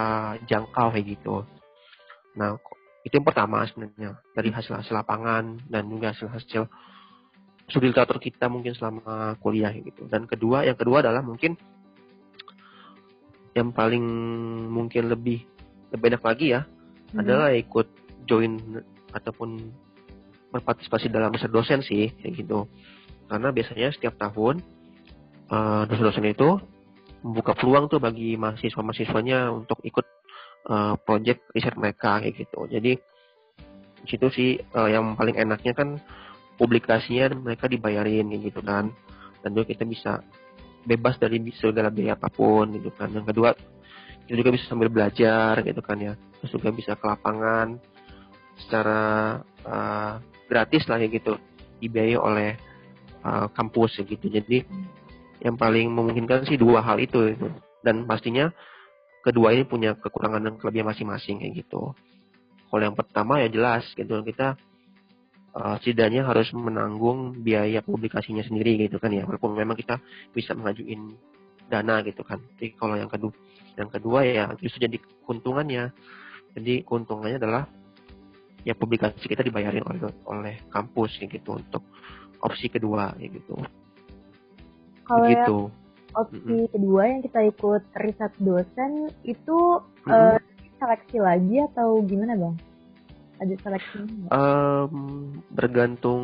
jangkau 0.45 0.93
kayak 0.93 1.15
gitu 1.17 1.47
nah 2.35 2.59
itu 3.07 3.13
yang 3.15 3.25
pertama 3.25 3.63
sebenarnya 3.71 4.19
dari 4.35 4.51
hasil-hasil 4.51 4.93
lapangan 4.93 5.63
dan 5.71 5.87
juga 5.87 6.11
hasil-hasil 6.11 6.67
studi 7.65 7.89
literatur 7.89 8.21
kita 8.21 8.45
mungkin 8.45 8.77
selama 8.77 9.35
kuliah 9.41 9.73
gitu. 9.73 10.05
Dan 10.05 10.29
kedua 10.29 10.65
yang 10.65 10.77
kedua 10.77 11.01
adalah 11.01 11.25
mungkin 11.25 11.57
yang 13.55 13.71
paling 13.71 14.03
mungkin 14.67 15.07
lebih 15.07 15.41
lebih 15.95 16.05
enak 16.11 16.23
lagi 16.23 16.45
ya 16.53 16.61
hmm. 16.67 17.21
adalah 17.23 17.55
ikut 17.55 17.87
join 18.27 18.83
ataupun 19.15 19.71
berpartisipasi 20.51 21.07
dalam 21.07 21.31
riset 21.31 21.51
dosen 21.51 21.81
sih 21.81 22.11
kayak 22.19 22.45
gitu. 22.45 22.67
Karena 23.25 23.49
biasanya 23.49 23.89
setiap 23.95 24.19
tahun 24.21 24.61
uh, 25.49 25.83
dosen-dosen 25.89 26.29
itu 26.29 26.61
membuka 27.25 27.57
peluang 27.57 27.89
tuh 27.89 27.97
bagi 27.97 28.37
mahasiswa-mahasiswanya 28.37 29.49
untuk 29.49 29.81
ikut 29.81 30.05
uh, 30.69 30.93
project 31.01 31.41
riset 31.57 31.73
mereka 31.73 32.21
kayak 32.21 32.37
gitu. 32.45 32.69
Jadi 32.69 32.93
situ 34.05 34.27
sih 34.29 34.49
uh, 34.77 34.85
yang 34.85 35.17
paling 35.17 35.33
enaknya 35.33 35.73
kan 35.73 35.97
publikasinya 36.55 37.35
mereka 37.35 37.67
dibayarin 37.67 38.31
gitu 38.39 38.59
kan. 38.63 38.91
Dan 39.43 39.53
juga 39.53 39.71
kita 39.75 39.85
bisa 39.85 40.25
bebas 40.85 41.17
dari 41.17 41.41
segala 41.57 41.89
biaya 41.89 42.17
apa 42.17 42.29
pun 42.29 42.75
gitu 42.75 42.89
kan. 42.93 43.11
Yang 43.11 43.33
kedua 43.33 43.49
kita 44.25 44.35
juga 44.41 44.51
bisa 44.53 44.65
sambil 44.69 44.89
belajar 44.89 45.61
gitu 45.61 45.81
kan 45.85 45.97
ya. 46.01 46.13
Terus 46.41 46.51
juga 46.55 46.69
bisa 46.73 46.91
ke 46.97 47.05
lapangan 47.05 47.77
secara 48.65 49.01
uh, 49.65 50.13
gratis 50.49 50.85
lah 50.89 50.97
ya 50.97 51.07
gitu. 51.11 51.37
Dibiayai 51.81 52.17
oleh 52.17 52.49
uh, 53.21 53.47
kampus 53.51 54.01
gitu. 54.01 54.25
Jadi 54.29 54.65
yang 55.43 55.59
paling 55.59 55.91
memungkinkan 55.91 56.47
sih 56.49 56.57
dua 56.57 56.81
hal 56.81 56.97
itu 56.97 57.37
gitu. 57.37 57.53
dan 57.85 58.09
pastinya 58.09 58.49
kedua 59.21 59.53
ini 59.53 59.61
punya 59.61 59.93
kekurangan 59.93 60.41
dan 60.41 60.53
kelebihan 60.57 60.89
masing-masing 60.89 61.41
kayak 61.41 61.65
gitu. 61.65 61.93
Kalau 62.69 62.81
yang 62.81 62.97
pertama 62.97 63.41
ya 63.41 63.49
jelas 63.49 63.85
gitu. 63.93 64.21
Kita 64.21 64.57
uh, 65.55 65.75
setidaknya 65.79 66.27
harus 66.27 66.51
menanggung 66.51 67.39
biaya 67.39 67.79
publikasinya 67.79 68.43
sendiri 68.43 68.75
gitu 68.85 68.99
kan 68.99 69.09
ya 69.09 69.23
walaupun 69.23 69.55
memang 69.55 69.79
kita 69.79 69.97
bisa 70.35 70.51
mengajuin 70.53 71.15
dana 71.71 72.03
gitu 72.05 72.21
kan 72.21 72.37
tapi 72.37 72.75
kalau 72.77 72.93
yang 72.99 73.09
kedua 73.09 73.33
yang 73.75 73.89
kedua 73.89 74.19
ya 74.23 74.45
justru 74.61 74.85
jadi 74.85 74.97
keuntungannya 75.25 75.89
jadi 76.55 76.73
keuntungannya 76.85 77.37
adalah 77.41 77.63
ya 78.67 78.73
publikasi 78.77 79.25
kita 79.25 79.41
dibayarin 79.41 79.83
oleh 79.83 80.01
oleh 80.29 80.55
kampus 80.69 81.17
gitu 81.19 81.57
untuk 81.57 81.81
opsi 82.43 82.69
kedua 82.69 83.15
gitu 83.17 83.57
kalau 85.05 85.25
gitu. 85.29 85.57
yang 85.69 85.83
opsi 86.15 86.37
mm 86.37 86.45
-hmm. 86.45 86.67
kedua 86.71 87.01
yang 87.09 87.21
kita 87.25 87.39
ikut 87.49 87.83
riset 88.01 88.33
dosen 88.41 88.91
itu 89.25 89.57
mm 90.05 90.09
-hmm. 90.09 90.37
uh, 90.37 90.39
seleksi 90.79 91.17
lagi 91.17 91.55
atau 91.71 92.03
gimana 92.03 92.35
bang? 92.35 92.55
Ada 93.35 93.53
seleksi. 93.59 93.99
Um, 94.31 94.93
bergantung 95.51 96.23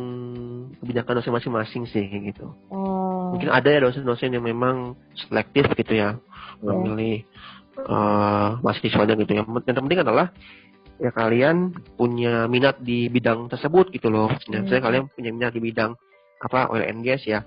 kebijakan 0.80 1.20
dosen 1.20 1.32
masing-masing 1.34 1.84
sih 1.88 2.06
gitu. 2.32 2.52
Oh. 2.72 3.32
mungkin 3.32 3.48
ada 3.48 3.68
ya 3.68 3.80
dosen-dosen 3.80 4.36
yang 4.36 4.44
memang 4.44 4.92
selektif 5.16 5.64
gitu 5.72 5.96
ya 5.96 6.20
yeah. 6.60 6.72
memilih 6.76 7.24
uh, 7.84 8.60
mahasiswanya 8.60 9.16
gitu. 9.20 9.36
Ya 9.36 9.44
yang 9.44 9.76
terpenting 9.76 10.04
adalah 10.04 10.32
ya 11.00 11.10
kalian 11.12 11.72
punya 11.96 12.46
minat 12.46 12.80
di 12.80 13.08
bidang 13.08 13.48
tersebut 13.48 13.92
gitu 13.92 14.08
loh. 14.08 14.32
Dan 14.48 14.64
hmm. 14.64 14.70
saya 14.72 14.80
kalian 14.80 15.08
punya 15.12 15.30
minat 15.32 15.52
di 15.52 15.60
bidang 15.60 15.96
apa 16.42 16.72
oil 16.72 16.84
and 16.84 17.04
gas 17.04 17.24
ya. 17.24 17.44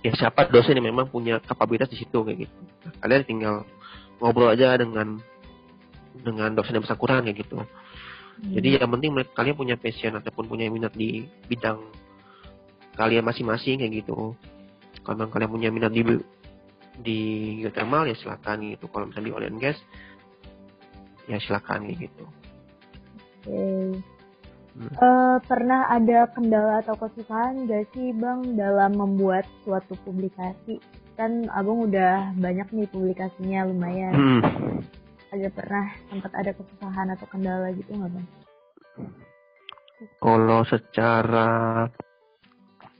Ya 0.00 0.12
siapa 0.16 0.48
dosen 0.48 0.80
yang 0.80 0.88
memang 0.88 1.12
punya 1.12 1.44
kapabilitas 1.44 1.92
di 1.92 2.00
situ 2.00 2.24
kayak 2.24 2.48
gitu. 2.48 2.56
Kalian 3.04 3.22
tinggal 3.28 3.68
ngobrol 4.20 4.48
aja 4.48 4.76
dengan 4.80 5.20
dengan 6.16 6.52
dosen 6.56 6.76
yang 6.76 6.84
bersangkutan 6.84 7.24
kayak 7.24 7.44
gitu 7.44 7.64
jadi 8.40 8.80
yang 8.80 8.90
penting 8.96 9.12
kalian 9.36 9.56
punya 9.56 9.76
passion 9.76 10.16
ataupun 10.16 10.48
punya 10.48 10.72
minat 10.72 10.96
di 10.96 11.28
bidang 11.44 11.80
kalian 12.96 13.24
masing-masing 13.24 13.80
kayak 13.80 14.04
gitu. 14.04 14.32
Kalau 15.04 15.28
kalian 15.28 15.52
punya 15.52 15.68
minat 15.68 15.92
di 15.92 16.02
di 17.00 17.18
geothermal 17.64 18.08
ya 18.08 18.16
silakan 18.16 18.72
gitu. 18.72 18.88
Kalau 18.88 19.08
misalnya 19.08 19.28
di 19.28 19.34
oil 19.36 19.48
and 19.48 19.60
gas 19.60 19.78
ya 21.28 21.36
silakan 21.44 21.88
gitu. 21.92 22.24
Oke. 23.44 23.48
Okay. 23.48 23.88
Hmm. 24.70 24.86
Uh, 25.02 25.36
pernah 25.50 25.90
ada 25.90 26.30
kendala 26.30 26.78
atau 26.78 26.94
kesusahan 26.94 27.66
gak 27.66 27.90
sih 27.90 28.14
bang 28.14 28.54
dalam 28.54 28.94
membuat 28.94 29.42
suatu 29.66 29.98
publikasi? 30.06 30.78
Kan 31.18 31.50
abang 31.50 31.90
udah 31.90 32.32
banyak 32.38 32.70
nih 32.70 32.88
publikasinya 32.88 33.66
lumayan. 33.66 34.14
Hmm 34.14 34.99
ada 35.30 35.48
pernah 35.54 35.84
sempat 36.10 36.32
ada 36.34 36.50
kesusahan 36.54 37.08
atau 37.14 37.26
kendala 37.30 37.68
gitu 37.74 37.90
nggak 37.94 38.10
bang? 38.10 38.26
Kalau 40.18 40.60
secara 40.66 41.48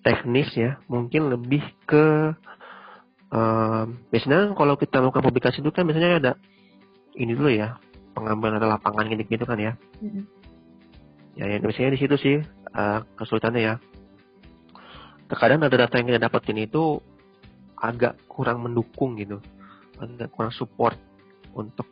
teknis 0.01 0.49
ya 0.57 0.81
mungkin 0.89 1.29
lebih 1.29 1.65
ke 1.85 2.33
uh, 3.33 3.85
biasanya 4.09 4.57
kalau 4.57 4.75
kita 4.81 5.01
melakukan 5.01 5.27
publikasi 5.29 5.61
itu 5.61 5.71
kan 5.73 5.85
biasanya 5.85 6.21
ada 6.21 6.33
ini 7.19 7.37
dulu 7.37 7.53
ya 7.53 7.77
pengambilan 8.17 8.61
ada 8.61 8.79
lapangan 8.79 9.11
gitu 9.13 9.23
gitu 9.27 9.45
kan 9.45 9.59
ya. 9.59 9.73
Mm-hmm. 10.01 10.25
Ya, 11.39 11.45
ya 11.47 11.57
biasanya 11.63 11.95
di 11.95 12.01
situ 12.01 12.17
sih 12.21 12.37
uh, 12.75 13.01
kesulitannya 13.17 13.63
ya. 13.63 13.75
Terkadang 15.31 15.63
ada 15.63 15.87
data 15.87 15.95
yang 15.95 16.11
kita 16.11 16.21
dapetin 16.21 16.59
itu 16.59 16.99
agak 17.79 18.19
kurang 18.27 18.67
mendukung 18.67 19.15
gitu, 19.15 19.39
agak 20.03 20.29
kurang 20.35 20.51
support 20.53 20.99
untuk 21.55 21.87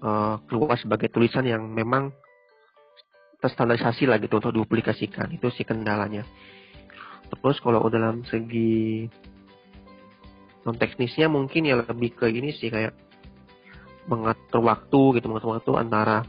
uh, 0.00 0.40
keluar 0.48 0.76
sebagai 0.80 1.08
tulisan 1.12 1.46
yang 1.46 1.64
memang 1.64 2.12
terstandarisasi 3.40 4.04
lah 4.04 4.20
gitu 4.20 4.36
untuk 4.36 4.52
dipublikasikan. 4.52 5.32
Itu 5.32 5.48
sih 5.52 5.64
kendalanya. 5.64 6.24
Terus 7.30 7.62
kalau 7.62 7.86
dalam 7.88 8.26
segi 8.26 9.06
non 10.60 10.76
teknisnya 10.76 11.32
mungkin 11.32 11.64
ya 11.64 11.80
lebih 11.80 12.12
ke 12.20 12.28
ini 12.28 12.52
sih 12.52 12.68
kayak 12.68 12.92
mengatur 14.04 14.60
waktu 14.60 15.16
gitu 15.16 15.26
mengatur 15.32 15.56
waktu 15.56 15.72
antara 15.80 16.20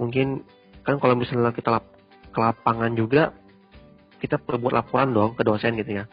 mungkin 0.00 0.40
kan 0.80 0.96
kalau 0.96 1.12
misalnya 1.12 1.52
kita 1.52 1.68
lap, 1.68 1.84
ke 2.32 2.38
lapangan 2.40 2.96
juga 2.96 3.36
kita 4.16 4.40
perlu 4.40 4.64
buat 4.68 4.80
laporan 4.80 5.12
dong 5.12 5.36
ke 5.36 5.44
dosen 5.44 5.76
gitu 5.76 6.00
ya. 6.00 6.04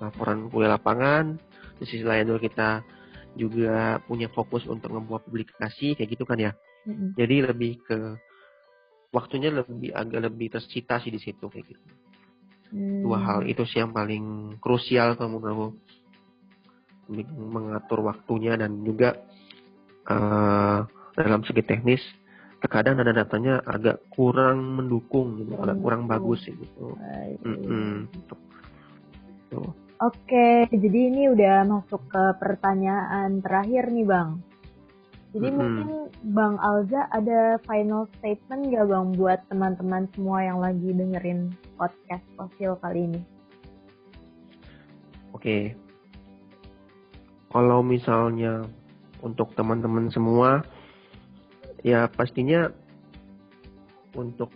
Laporan 0.00 0.48
kuliah 0.52 0.76
lapangan 0.76 1.40
di 1.80 1.84
sisi 1.88 2.04
lain 2.04 2.28
juga 2.28 2.40
kita 2.44 2.68
juga 3.38 4.02
punya 4.04 4.30
fokus 4.30 4.66
untuk 4.66 4.90
membuat 4.94 5.26
publikasi 5.26 5.94
kayak 5.94 6.10
gitu 6.16 6.24
kan 6.26 6.38
ya. 6.38 6.52
Mm-hmm. 6.86 7.08
Jadi 7.14 7.36
lebih 7.46 7.72
ke 7.84 7.98
waktunya 9.14 9.50
lebih 9.50 9.90
agak 9.94 10.20
lebih 10.30 10.48
tersita 10.54 10.98
sih 11.02 11.12
di 11.12 11.20
situ 11.20 11.46
kayak 11.46 11.66
gitu. 11.70 11.84
Mm. 12.70 13.02
Dua 13.06 13.18
hal 13.18 13.40
itu 13.46 13.62
sih 13.66 13.82
yang 13.82 13.90
paling 13.94 14.56
krusial 14.62 15.18
kamu 15.18 15.36
kamu 15.42 15.66
mengatur 17.34 18.06
waktunya 18.06 18.54
dan 18.54 18.86
juga 18.86 19.18
uh, 20.06 20.86
dalam 21.18 21.42
segi 21.42 21.66
teknis 21.66 22.02
terkadang 22.62 23.02
data 23.02 23.26
datanya 23.26 23.58
agak 23.66 24.04
kurang 24.14 24.78
mendukung 24.78 25.42
gitu, 25.42 25.58
agak 25.58 25.80
kurang 25.82 26.06
bagus 26.06 26.44
gitu. 26.46 26.94
Mm 27.42 27.56
-hmm. 27.66 27.94
Tuh. 29.50 29.89
Oke, 30.00 30.64
jadi 30.72 31.12
ini 31.12 31.28
udah 31.28 31.68
masuk 31.68 32.00
ke 32.08 32.24
pertanyaan 32.40 33.44
terakhir 33.44 33.92
nih 33.92 34.08
Bang. 34.08 34.40
Jadi 35.36 35.44
mm 35.44 35.52
-hmm. 35.52 35.60
mungkin 35.60 35.88
Bang 36.32 36.56
Alza 36.56 37.04
ada 37.12 37.60
final 37.68 38.08
statement 38.16 38.72
gak 38.72 38.88
Bang 38.88 39.12
buat 39.12 39.44
teman-teman 39.52 40.08
semua 40.16 40.40
yang 40.40 40.56
lagi 40.64 40.88
dengerin 40.96 41.52
podcast 41.76 42.24
Fosil 42.32 42.80
kali 42.80 43.12
ini? 43.12 43.20
Oke. 45.36 45.76
Kalau 47.52 47.84
misalnya 47.84 48.64
untuk 49.20 49.52
teman-teman 49.52 50.08
semua, 50.08 50.64
ya 51.84 52.08
pastinya 52.08 52.72
untuk 54.16 54.48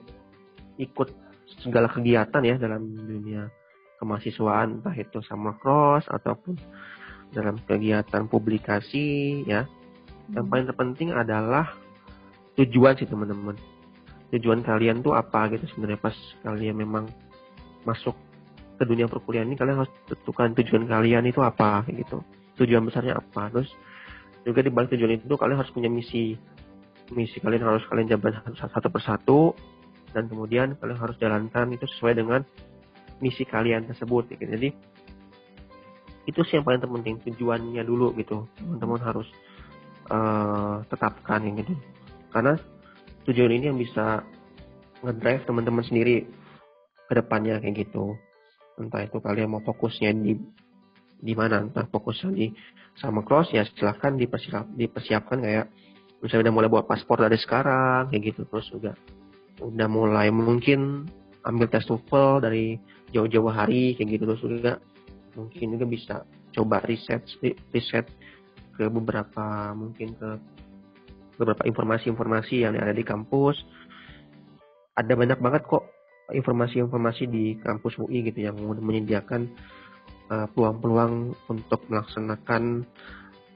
ikut 0.80 1.12
segala 1.60 1.92
kegiatan 1.92 2.40
ya 2.48 2.56
dalam 2.56 2.96
dunia 2.96 3.44
kemahasiswaan 4.04 4.84
entah 4.84 4.92
itu 4.92 5.24
sama 5.24 5.56
cross 5.56 6.04
ataupun 6.12 6.60
dalam 7.32 7.56
kegiatan 7.64 8.28
publikasi 8.28 9.40
ya. 9.48 9.64
Yang 10.28 10.46
paling 10.48 10.66
terpenting 10.68 11.08
adalah 11.16 11.72
tujuan 12.60 13.00
sih 13.00 13.08
teman-teman. 13.08 13.56
Tujuan 14.36 14.60
kalian 14.60 15.00
tuh 15.00 15.16
apa 15.16 15.48
gitu 15.56 15.64
sebenarnya 15.72 16.00
pas 16.00 16.16
kalian 16.44 16.76
memang 16.76 17.08
masuk 17.88 18.16
ke 18.74 18.84
dunia 18.84 19.06
perkuliahan 19.06 19.46
ini 19.46 19.56
kalian 19.56 19.84
harus 19.84 19.92
tentukan 20.10 20.52
tujuan 20.60 20.84
kalian 20.84 21.24
itu 21.24 21.40
apa 21.40 21.84
gitu. 21.88 22.20
Tujuan 22.60 22.84
besarnya 22.84 23.18
apa. 23.18 23.48
Terus 23.48 23.72
juga 24.44 24.60
di 24.60 24.70
balik 24.70 24.92
tujuan 24.92 25.16
itu 25.16 25.34
kalian 25.34 25.58
harus 25.60 25.72
punya 25.72 25.88
misi. 25.88 26.36
Misi 27.12 27.36
kalian 27.40 27.64
harus 27.64 27.84
kalian 27.88 28.08
jabat 28.08 28.32
satu 28.56 28.88
persatu 28.88 29.52
dan 30.16 30.30
kemudian 30.30 30.78
kalian 30.78 30.96
harus 30.96 31.18
jalankan 31.20 31.74
itu 31.74 31.84
sesuai 31.84 32.16
dengan 32.16 32.40
misi 33.24 33.48
kalian 33.48 33.88
tersebut 33.88 34.28
gitu. 34.36 34.44
jadi 34.44 34.68
itu 36.24 36.40
sih 36.44 36.56
yang 36.56 36.64
paling 36.64 36.80
terpenting 36.80 37.20
tujuannya 37.20 37.82
dulu 37.84 38.16
gitu. 38.16 38.48
Teman-teman 38.56 39.00
harus 39.04 39.28
uh, 40.08 40.80
tetapkan 40.88 41.44
gitu. 41.52 41.72
Karena 42.32 42.56
tujuan 43.28 43.52
ini 43.52 43.64
yang 43.72 43.78
bisa 43.78 44.24
ngedrive 45.04 45.44
teman-teman 45.44 45.84
sendiri 45.84 46.24
ke 47.08 47.12
depannya 47.12 47.60
kayak 47.60 47.88
gitu. 47.88 48.16
Entah 48.80 49.04
itu 49.04 49.20
kalian 49.20 49.52
mau 49.52 49.62
fokusnya 49.62 50.16
di 50.16 50.40
di 51.24 51.32
mana 51.36 51.64
entah 51.64 51.86
fokusnya 51.88 52.30
di 52.32 52.52
sama 52.96 53.24
cross 53.24 53.52
ya 53.52 53.64
silahkan 53.64 54.16
dipersiap, 54.16 54.76
dipersiapkan 54.76 55.40
kayak 55.40 55.66
misalnya 56.24 56.48
udah 56.48 56.54
mulai 56.56 56.68
buat 56.72 56.84
paspor 56.88 57.20
dari 57.20 57.36
sekarang 57.36 58.08
kayak 58.08 58.32
gitu. 58.32 58.48
Terus 58.48 58.66
juga 58.72 58.92
udah 59.60 59.88
mulai 59.92 60.32
mungkin 60.32 61.04
ambil 61.44 61.68
tes 61.68 61.84
TOEFL 61.84 62.40
dari 62.40 62.80
jauh-jauh 63.14 63.50
hari 63.54 63.94
kayak 63.94 64.18
gitu 64.18 64.24
terus 64.26 64.42
juga 64.42 64.72
mungkin 65.38 65.66
juga 65.78 65.86
bisa 65.86 66.14
coba 66.54 66.82
riset 66.82 67.22
riset 67.70 68.06
ke 68.74 68.90
beberapa 68.90 69.70
mungkin 69.74 70.18
ke 70.18 70.30
beberapa 71.38 71.66
informasi-informasi 71.66 72.62
yang 72.62 72.78
ada 72.78 72.94
di 72.94 73.02
kampus. 73.02 73.58
Ada 74.94 75.18
banyak 75.18 75.38
banget 75.42 75.62
kok 75.66 75.84
informasi-informasi 76.30 77.26
di 77.26 77.58
kampus 77.58 77.98
UI 77.98 78.30
gitu 78.30 78.46
yang 78.46 78.56
menyediakan 78.58 79.50
uh, 80.30 80.46
peluang-peluang 80.54 81.34
untuk 81.50 81.80
melaksanakan 81.90 82.86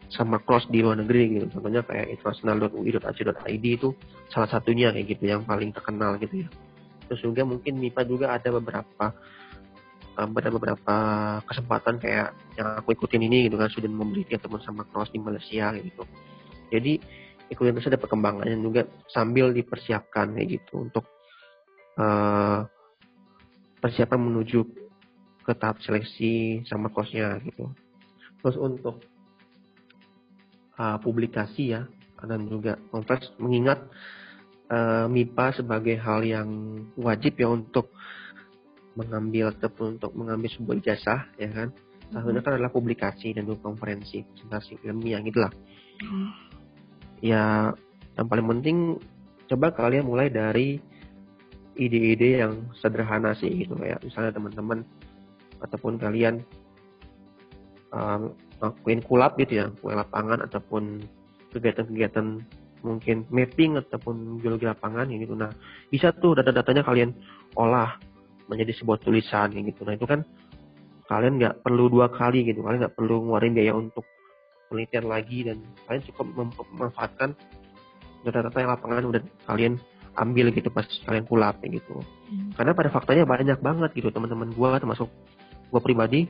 sama 0.09 0.41
cross 0.43 0.67
di 0.67 0.83
luar 0.83 0.99
negeri 0.99 1.39
gitu. 1.39 1.47
Contohnya 1.55 1.87
kayak 1.87 2.19
international.ui.ac.id 2.19 3.65
itu 3.65 3.95
salah 4.33 4.51
satunya 4.51 4.91
kayak 4.91 5.07
gitu 5.15 5.25
yang 5.31 5.47
paling 5.47 5.71
terkenal 5.71 6.19
gitu 6.19 6.45
ya. 6.45 6.49
Terus 7.09 7.21
juga 7.25 7.43
mungkin 7.47 7.81
MIPA 7.81 8.03
juga 8.05 8.27
ada 8.37 8.49
beberapa 8.53 9.15
ada 10.19 10.51
beberapa 10.51 10.97
kesempatan 11.47 12.03
kayak 12.03 12.35
yang 12.59 12.69
aku 12.83 12.99
ikutin 12.99 13.23
ini 13.23 13.47
gitu 13.47 13.55
kan 13.55 13.71
sudah 13.71 13.87
membeli 13.87 14.27
teman 14.27 14.59
sama 14.67 14.83
cross 14.91 15.15
di 15.15 15.23
Malaysia 15.23 15.71
gitu. 15.79 16.03
Jadi 16.75 16.99
ikutin 17.49 17.79
terus 17.79 17.89
ada 17.89 18.03
perkembangannya 18.03 18.59
juga 18.59 18.83
sambil 19.09 19.55
dipersiapkan 19.55 20.35
kayak 20.35 20.59
gitu 20.59 20.91
untuk 20.91 21.07
uh, 21.97 22.67
persiapan 23.79 24.19
menuju 24.19 24.67
ke 25.47 25.53
tahap 25.55 25.79
seleksi 25.87 26.67
sama 26.67 26.91
crossnya 26.91 27.39
gitu. 27.47 27.71
Terus 28.43 28.57
untuk 28.59 29.01
uh, 30.77 30.99
publikasi 30.99 31.79
ya 31.79 31.87
dan 32.27 32.51
juga 32.51 32.75
konvers 32.91 33.31
mengingat 33.39 33.87
uh, 34.75 35.07
MIPA 35.07 35.63
sebagai 35.63 35.97
hal 36.03 36.27
yang 36.27 36.49
wajib 36.99 37.39
ya 37.39 37.49
untuk 37.49 37.95
mengambil 38.99 39.55
ataupun 39.55 40.03
untuk 40.03 40.13
mengambil 40.19 40.51
sebuah 40.51 40.77
ijazah 40.83 41.21
ya 41.39 41.51
kan? 41.55 41.71
Salah 42.09 42.25
satunya 42.25 42.43
kan 42.43 42.53
adalah 42.57 42.73
publikasi 42.73 43.37
dan 43.37 43.45
juga 43.45 43.69
konferensi 43.69 44.25
presentasi 44.25 44.81
ilmiah 44.89 45.21
gitulah 45.21 45.53
hmm. 46.01 46.29
ya 47.21 47.73
yang 48.17 48.27
paling 48.27 48.47
penting 48.59 48.77
coba 49.49 49.77
kalian 49.77 50.09
mulai 50.09 50.33
dari 50.33 50.81
ide-ide 51.79 52.43
yang 52.43 52.73
sederhana 52.81 53.37
sih 53.39 53.65
gitu 53.65 53.79
kayak 53.79 54.03
misalnya 54.03 54.35
teman-teman 54.35 54.83
ataupun 55.63 55.95
kalian 56.01 56.43
um, 57.95 58.35
kulap 59.07 59.39
gitu 59.39 59.63
ya 59.63 59.67
kue 59.79 59.95
lapangan 59.95 60.43
ataupun 60.43 61.05
kegiatan-kegiatan 61.55 62.43
mungkin 62.83 63.27
mapping 63.31 63.79
ataupun 63.79 64.39
geologi 64.39 64.67
lapangan 64.67 65.11
gitu. 65.11 65.35
Nah 65.35 65.51
bisa 65.91 66.15
tuh 66.15 66.39
data-datanya 66.39 66.83
kalian 66.83 67.11
olah 67.55 67.99
menjadi 68.49 68.73
sebuah 68.81 68.99
tulisan 69.05 69.53
gitu. 69.53 69.85
Nah 69.85 69.95
itu 69.95 70.09
kan 70.09 70.25
kalian 71.09 71.41
nggak 71.41 71.65
perlu 71.65 71.89
dua 71.89 72.13
kali 72.13 72.45
gitu, 72.45 72.61
kalian 72.61 72.85
nggak 72.85 72.97
perlu 72.97 73.25
ngeluarin 73.25 73.57
biaya 73.57 73.73
untuk 73.77 74.05
penelitian 74.69 75.07
lagi 75.09 75.39
dan 75.49 75.57
kalian 75.89 76.03
cukup 76.13 76.27
memanfaatkan 76.77 77.33
data-data 78.25 78.57
yang 78.61 78.73
lapangan 78.77 79.05
udah 79.09 79.23
kalian 79.49 79.81
ambil 80.19 80.51
gitu 80.51 80.69
pas 80.69 80.85
kalian 81.07 81.25
kulap 81.25 81.57
gitu. 81.65 82.03
Hmm. 82.29 82.53
Karena 82.59 82.73
pada 82.77 82.91
faktanya 82.93 83.25
banyak 83.25 83.59
banget 83.63 83.91
gitu 83.97 84.13
teman-teman 84.13 84.53
gua 84.53 84.77
termasuk 84.77 85.09
gua 85.73 85.81
pribadi 85.81 86.29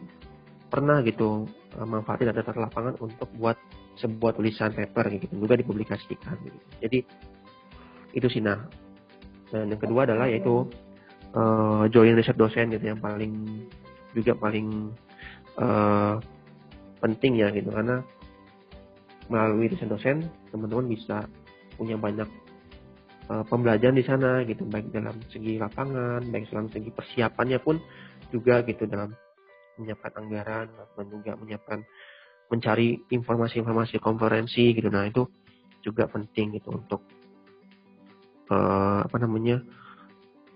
pernah 0.69 1.01
gitu 1.03 1.49
eh, 1.75 1.87
manfaatin 1.89 2.31
data-data 2.31 2.69
lapangan 2.69 2.95
untuk 3.01 3.29
buat 3.41 3.57
sebuah 3.99 4.39
tulisan 4.39 4.71
paper 4.71 5.11
gitu 5.19 5.35
juga 5.43 5.59
dipublikasikan 5.59 6.37
gitu. 6.45 6.59
Jadi 6.85 6.99
itu 8.15 8.27
sih 8.31 8.43
nah. 8.45 8.63
Dan 9.49 9.73
yang 9.73 9.81
kedua 9.81 10.05
adalah 10.05 10.29
yaitu 10.29 10.69
uh, 11.39 11.85
join 11.95 12.19
riset 12.19 12.35
dosen 12.35 12.75
gitu 12.75 12.91
yang 12.91 12.99
paling 12.99 13.63
juga 14.13 14.35
paling 14.35 14.91
uh, 15.63 16.19
penting 16.99 17.39
ya 17.39 17.55
gitu. 17.55 17.71
Karena 17.71 18.03
melalui 19.31 19.71
riset 19.71 19.87
dosen 19.87 20.27
teman-teman 20.51 20.91
bisa 20.91 21.31
punya 21.79 21.95
banyak 21.95 22.27
uh, 23.31 23.45
pembelajaran 23.47 23.95
di 23.95 24.05
sana 24.05 24.43
gitu. 24.43 24.67
Baik 24.67 24.91
dalam 24.91 25.15
segi 25.31 25.57
lapangan 25.63 26.27
baik 26.27 26.51
dalam 26.51 26.67
segi 26.75 26.91
persiapannya 26.91 27.59
pun 27.63 27.79
juga 28.35 28.67
gitu. 28.67 28.91
Dalam 28.91 29.15
menyiapkan 29.79 30.13
anggaran 30.19 30.67
dan 30.75 31.07
juga 31.07 31.39
menyiapkan 31.39 31.87
mencari 32.51 32.99
informasi-informasi 33.15 34.03
konferensi 34.03 34.75
gitu. 34.75 34.91
Nah 34.91 35.07
itu 35.07 35.23
juga 35.85 36.11
penting 36.11 36.59
gitu 36.59 36.75
untuk 36.75 37.07
uh, 38.51 39.07
apa 39.07 39.17
namanya 39.23 39.63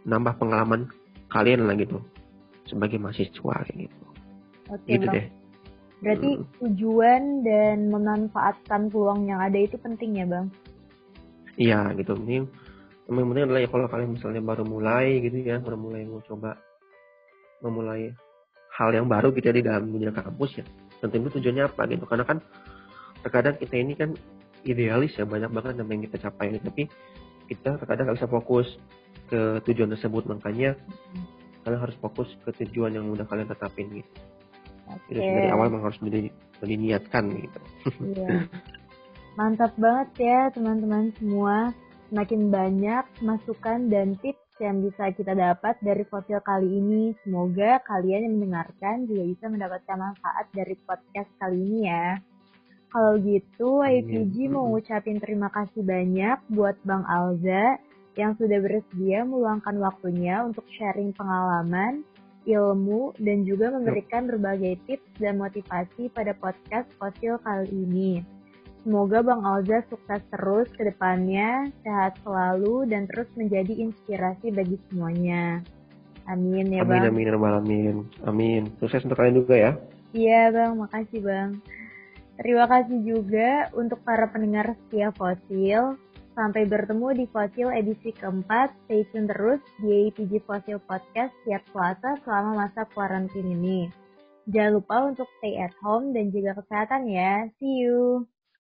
nambah 0.07 0.39
pengalaman 0.39 0.91
kalian 1.31 1.65
lah 1.67 1.77
gitu 1.79 2.03
sebagai 2.67 2.99
mahasiswa 2.99 3.55
kayak 3.67 3.89
gitu. 3.89 4.07
Oke, 4.71 4.89
gitu 4.89 5.07
deh. 5.11 5.27
Berarti 6.03 6.31
hmm. 6.35 6.47
tujuan 6.59 7.23
dan 7.47 7.77
memanfaatkan 7.91 8.91
peluang 8.91 9.31
yang 9.31 9.39
ada 9.39 9.55
itu 9.55 9.79
penting 9.79 10.19
ya, 10.19 10.27
Bang? 10.27 10.51
Iya, 11.55 11.95
gitu. 11.95 12.19
Ini 12.19 12.43
yang 13.07 13.29
penting 13.31 13.45
adalah 13.47 13.61
ya 13.63 13.69
kalau 13.71 13.87
kalian 13.87 14.19
misalnya 14.19 14.43
baru 14.43 14.65
mulai 14.67 15.23
gitu 15.23 15.39
ya, 15.43 15.63
baru 15.63 15.79
mulai 15.79 16.03
mau 16.07 16.19
coba 16.27 16.59
memulai 17.63 18.11
hal 18.75 18.91
yang 18.91 19.07
baru 19.07 19.31
gitu 19.37 19.47
ya 19.47 19.55
di 19.55 19.63
dalam 19.63 19.95
dunia 19.95 20.11
kampus 20.11 20.59
ya. 20.59 20.65
Tentu 20.99 21.39
tujuannya 21.39 21.71
apa 21.71 21.87
gitu. 21.87 22.03
Karena 22.07 22.25
kan 22.27 22.39
terkadang 23.23 23.55
kita 23.63 23.75
ini 23.79 23.95
kan 23.95 24.11
idealis 24.67 25.15
ya, 25.15 25.23
banyak 25.23 25.51
banget 25.55 25.79
yang 25.79 26.03
kita 26.07 26.19
capai 26.19 26.59
tapi 26.59 26.87
kita 27.51 27.79
terkadang 27.79 28.11
nggak 28.11 28.19
bisa 28.23 28.31
fokus 28.31 28.67
ke 29.33 29.41
tujuan 29.73 29.89
tersebut 29.97 30.29
makanya 30.29 30.77
kalian 31.65 31.81
harus 31.81 31.97
fokus 32.05 32.29
ke 32.45 32.53
tujuan 32.61 32.93
yang 32.93 33.09
udah 33.09 33.25
kalian 33.25 33.49
tetapin 33.49 33.89
gitu 33.89 34.13
okay. 34.93 35.17
Jadi 35.17 35.29
dari 35.41 35.49
awal 35.49 35.73
memang 35.73 35.89
harus 35.89 36.01
diniatkan 36.61 37.33
gitu 37.33 37.61
iya. 38.13 38.45
mantap 39.41 39.73
banget 39.81 40.09
ya 40.21 40.41
teman-teman 40.53 41.09
semua 41.17 41.73
semakin 42.13 42.53
banyak 42.53 43.05
masukan 43.25 43.89
dan 43.89 44.21
tips 44.21 44.45
yang 44.61 44.85
bisa 44.85 45.11
kita 45.17 45.33
dapat 45.33 45.81
dari 45.81 46.05
fosil 46.07 46.39
kali 46.45 46.69
ini. 46.69 47.17
Semoga 47.25 47.81
kalian 47.89 48.29
yang 48.29 48.35
mendengarkan 48.37 49.09
juga 49.09 49.23
bisa 49.33 49.45
mendapatkan 49.49 49.97
manfaat 49.97 50.47
dari 50.53 50.77
podcast 50.85 51.31
kali 51.41 51.57
ini 51.57 51.89
ya. 51.89 52.21
Kalau 52.93 53.17
gitu, 53.25 53.81
YPG 53.81 54.53
mau 54.53 54.69
ngucapin 54.69 55.17
terima 55.17 55.49
kasih 55.49 55.81
banyak 55.81 56.37
buat 56.53 56.77
Bang 56.85 57.09
Alza 57.09 57.81
yang 58.17 58.37
sudah 58.37 58.59
bersedia 58.61 59.25
meluangkan 59.25 59.81
waktunya 59.81 60.45
untuk 60.45 60.65
sharing 60.77 61.17
pengalaman, 61.17 62.05
ilmu, 62.45 63.17
dan 63.23 63.47
juga 63.47 63.73
memberikan 63.73 64.29
berbagai 64.29 64.77
tips 64.85 65.09
dan 65.23 65.39
motivasi 65.41 66.11
pada 66.13 66.37
podcast 66.37 66.91
Fosil 67.01 67.39
kali 67.41 67.71
ini. 67.73 68.13
Semoga 68.83 69.23
Bang 69.23 69.47
Alza 69.47 69.87
sukses 69.87 70.23
terus 70.35 70.67
ke 70.75 70.83
depannya, 70.83 71.71
sehat 71.87 72.19
selalu, 72.27 72.91
dan 72.91 73.07
terus 73.07 73.31
menjadi 73.39 73.79
inspirasi 73.79 74.51
bagi 74.51 74.75
semuanya. 74.91 75.63
Amin 76.27 76.71
ya 76.71 76.83
Bang. 76.83 77.07
Amin, 77.07 77.31
amin, 77.31 77.55
amin. 77.55 77.97
Amin. 78.27 78.63
Sukses 78.83 79.07
untuk 79.07 79.23
kalian 79.23 79.39
juga 79.39 79.55
ya. 79.55 79.73
Iya 80.11 80.51
Bang, 80.51 80.83
makasih 80.83 81.23
Bang. 81.23 81.63
Terima 82.43 82.67
kasih 82.67 82.99
juga 83.07 83.71
untuk 83.71 84.03
para 84.03 84.27
pendengar 84.35 84.75
setia 84.75 85.15
Fosil. 85.15 85.95
Sampai 86.33 86.65
bertemu 86.65 87.09
di 87.13 87.25
Fosil 87.29 87.69
edisi 87.77 88.09
keempat. 88.17 88.73
Stay 88.89 89.05
tune 89.13 89.29
terus 89.29 89.61
di 89.85 90.09
APG 90.09 90.41
Fosil 90.49 90.81
Podcast 90.89 91.29
setiap 91.45 91.61
Selasa 91.69 92.17
selama 92.25 92.65
masa 92.65 92.89
kuarantin 92.97 93.53
ini. 93.53 93.93
Jangan 94.49 94.81
lupa 94.81 94.97
untuk 95.13 95.29
stay 95.39 95.61
at 95.61 95.77
home 95.85 96.17
dan 96.17 96.33
jaga 96.33 96.57
kesehatan 96.65 97.05
ya. 97.13 97.47
See 97.61 97.85
you. 97.85 98.32